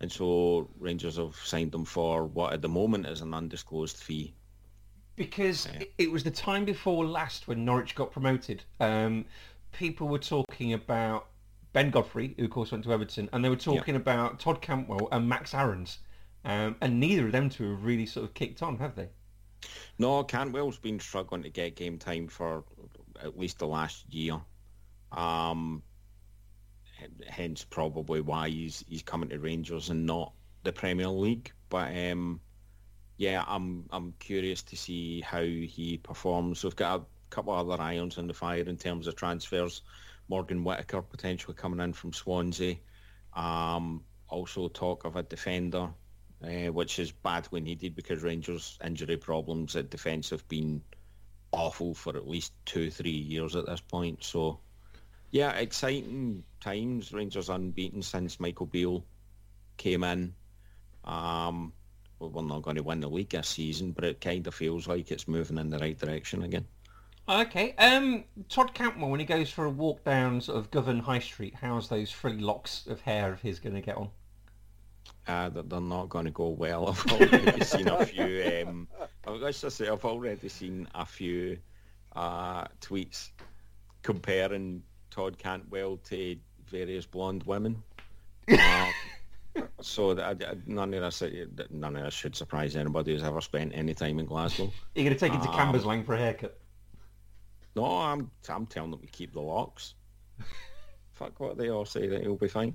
[0.00, 4.34] And so Rangers have signed him for what at the moment is an undisclosed fee.
[5.16, 8.64] Because it, was the time before last when Norwich got promoted.
[8.80, 9.24] Um,
[9.70, 11.28] people were talking about
[11.72, 15.08] Ben Godfrey, who of course went to Everton, and they were talking about Todd Cantwell
[15.12, 15.98] and Max Aarons.
[16.44, 19.08] Um, and neither of them two have really sort of kicked on, have they?
[19.98, 22.64] No, Cantwell's been struggling to get game time for
[23.22, 24.40] at least the last year.
[25.12, 25.82] Um,
[27.28, 30.32] hence probably why he's he's coming to Rangers and not
[30.62, 31.52] the Premier League.
[31.68, 32.40] But um,
[33.16, 36.64] yeah, I'm I'm curious to see how he performs.
[36.64, 39.82] We've got a couple of other irons in the fire in terms of transfers.
[40.28, 42.76] Morgan Whittaker potentially coming in from Swansea.
[43.34, 45.90] Um, also talk of a defender
[46.44, 50.82] uh, which is badly needed because Rangers' injury problems at defence have been
[51.52, 54.22] awful for at least two, three years at this point.
[54.22, 54.60] So,
[55.30, 57.12] yeah, exciting times.
[57.12, 59.04] Rangers unbeaten since Michael Beale
[59.76, 60.34] came in.
[61.04, 61.72] Um,
[62.18, 64.86] well, we're not going to win the league this season, but it kind of feels
[64.86, 66.66] like it's moving in the right direction again.
[67.28, 67.74] Okay.
[67.78, 71.54] Um, Todd Cantwell, when he goes for a walk down sort of Govan High Street,
[71.54, 74.10] how's those three locks of hair of his going to get on?
[75.26, 76.88] Uh, that they're not going to go well.
[77.06, 78.64] I've already seen a few.
[78.66, 78.88] Um,
[79.26, 81.56] let's just say I've already seen a few
[82.14, 83.30] uh, tweets
[84.02, 86.36] comparing Todd Cantwell to
[86.68, 87.82] various blonde women.
[88.50, 88.90] Uh,
[89.80, 91.22] so that, none of us,
[91.70, 94.70] none of this should surprise anybody who's ever spent any time in Glasgow.
[94.94, 96.58] You're going to take it to Um, Cambuslang for a haircut.
[97.76, 99.94] No, I'm I'm telling them to keep the locks.
[101.12, 102.74] Fuck what they all say that it'll be fine.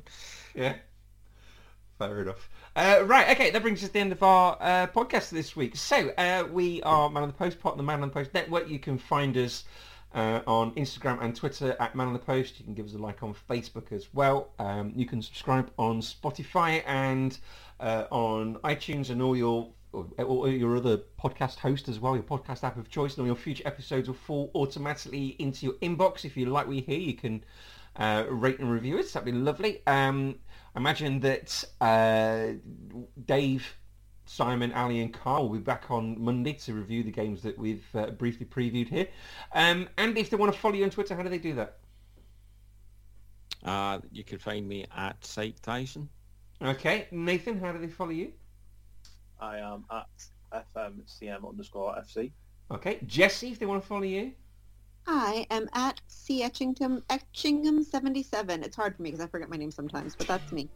[0.55, 0.75] Yeah.
[1.99, 2.49] Fair enough.
[2.77, 5.75] Uh, right, okay, that brings us to the end of our uh, podcast this week.
[5.75, 8.33] So, uh, we are Man on the Post, part of the Man on the Post
[8.33, 8.69] network.
[8.69, 9.65] You can find us
[10.15, 12.57] uh, on Instagram and Twitter at Man on the Post.
[12.57, 14.51] You can give us a like on Facebook as well.
[14.59, 17.37] Um, you can subscribe on Spotify and
[17.81, 22.63] uh, on iTunes and all your or your other podcast hosts as well, your podcast
[22.63, 26.23] app of choice, and all your future episodes will fall automatically into your inbox.
[26.23, 27.43] If you like what you hear, you can
[27.97, 29.11] uh, rate and review us.
[29.11, 29.81] That'd be lovely.
[29.85, 30.35] Um,
[30.79, 32.53] imagine that uh,
[33.25, 33.75] Dave,
[34.25, 37.85] Simon, Ali and Carl will be back on Monday to review the games that we've
[37.93, 39.07] uh, briefly previewed here.
[39.53, 41.77] Um, and if they want to follow you on Twitter, how do they do that?
[43.63, 46.07] Uh, you can find me at Site Tyson.
[46.61, 47.07] Okay.
[47.11, 48.31] Nathan, how do they follow you?
[49.39, 52.31] I am at FMCM underscore FC.
[52.71, 52.99] Okay.
[53.05, 54.31] Jesse, if they want to follow you?
[55.07, 58.63] I am at C Etchingham Etchingham seventy seven.
[58.63, 60.69] It's hard for me because I forget my name sometimes, but that's me.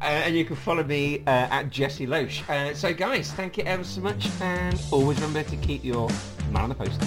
[0.00, 2.48] Uh, and you can follow me uh, at Jesse Loesch.
[2.48, 6.08] Uh, so guys, thank you ever so much and always remember to keep your
[6.50, 7.00] man on the post.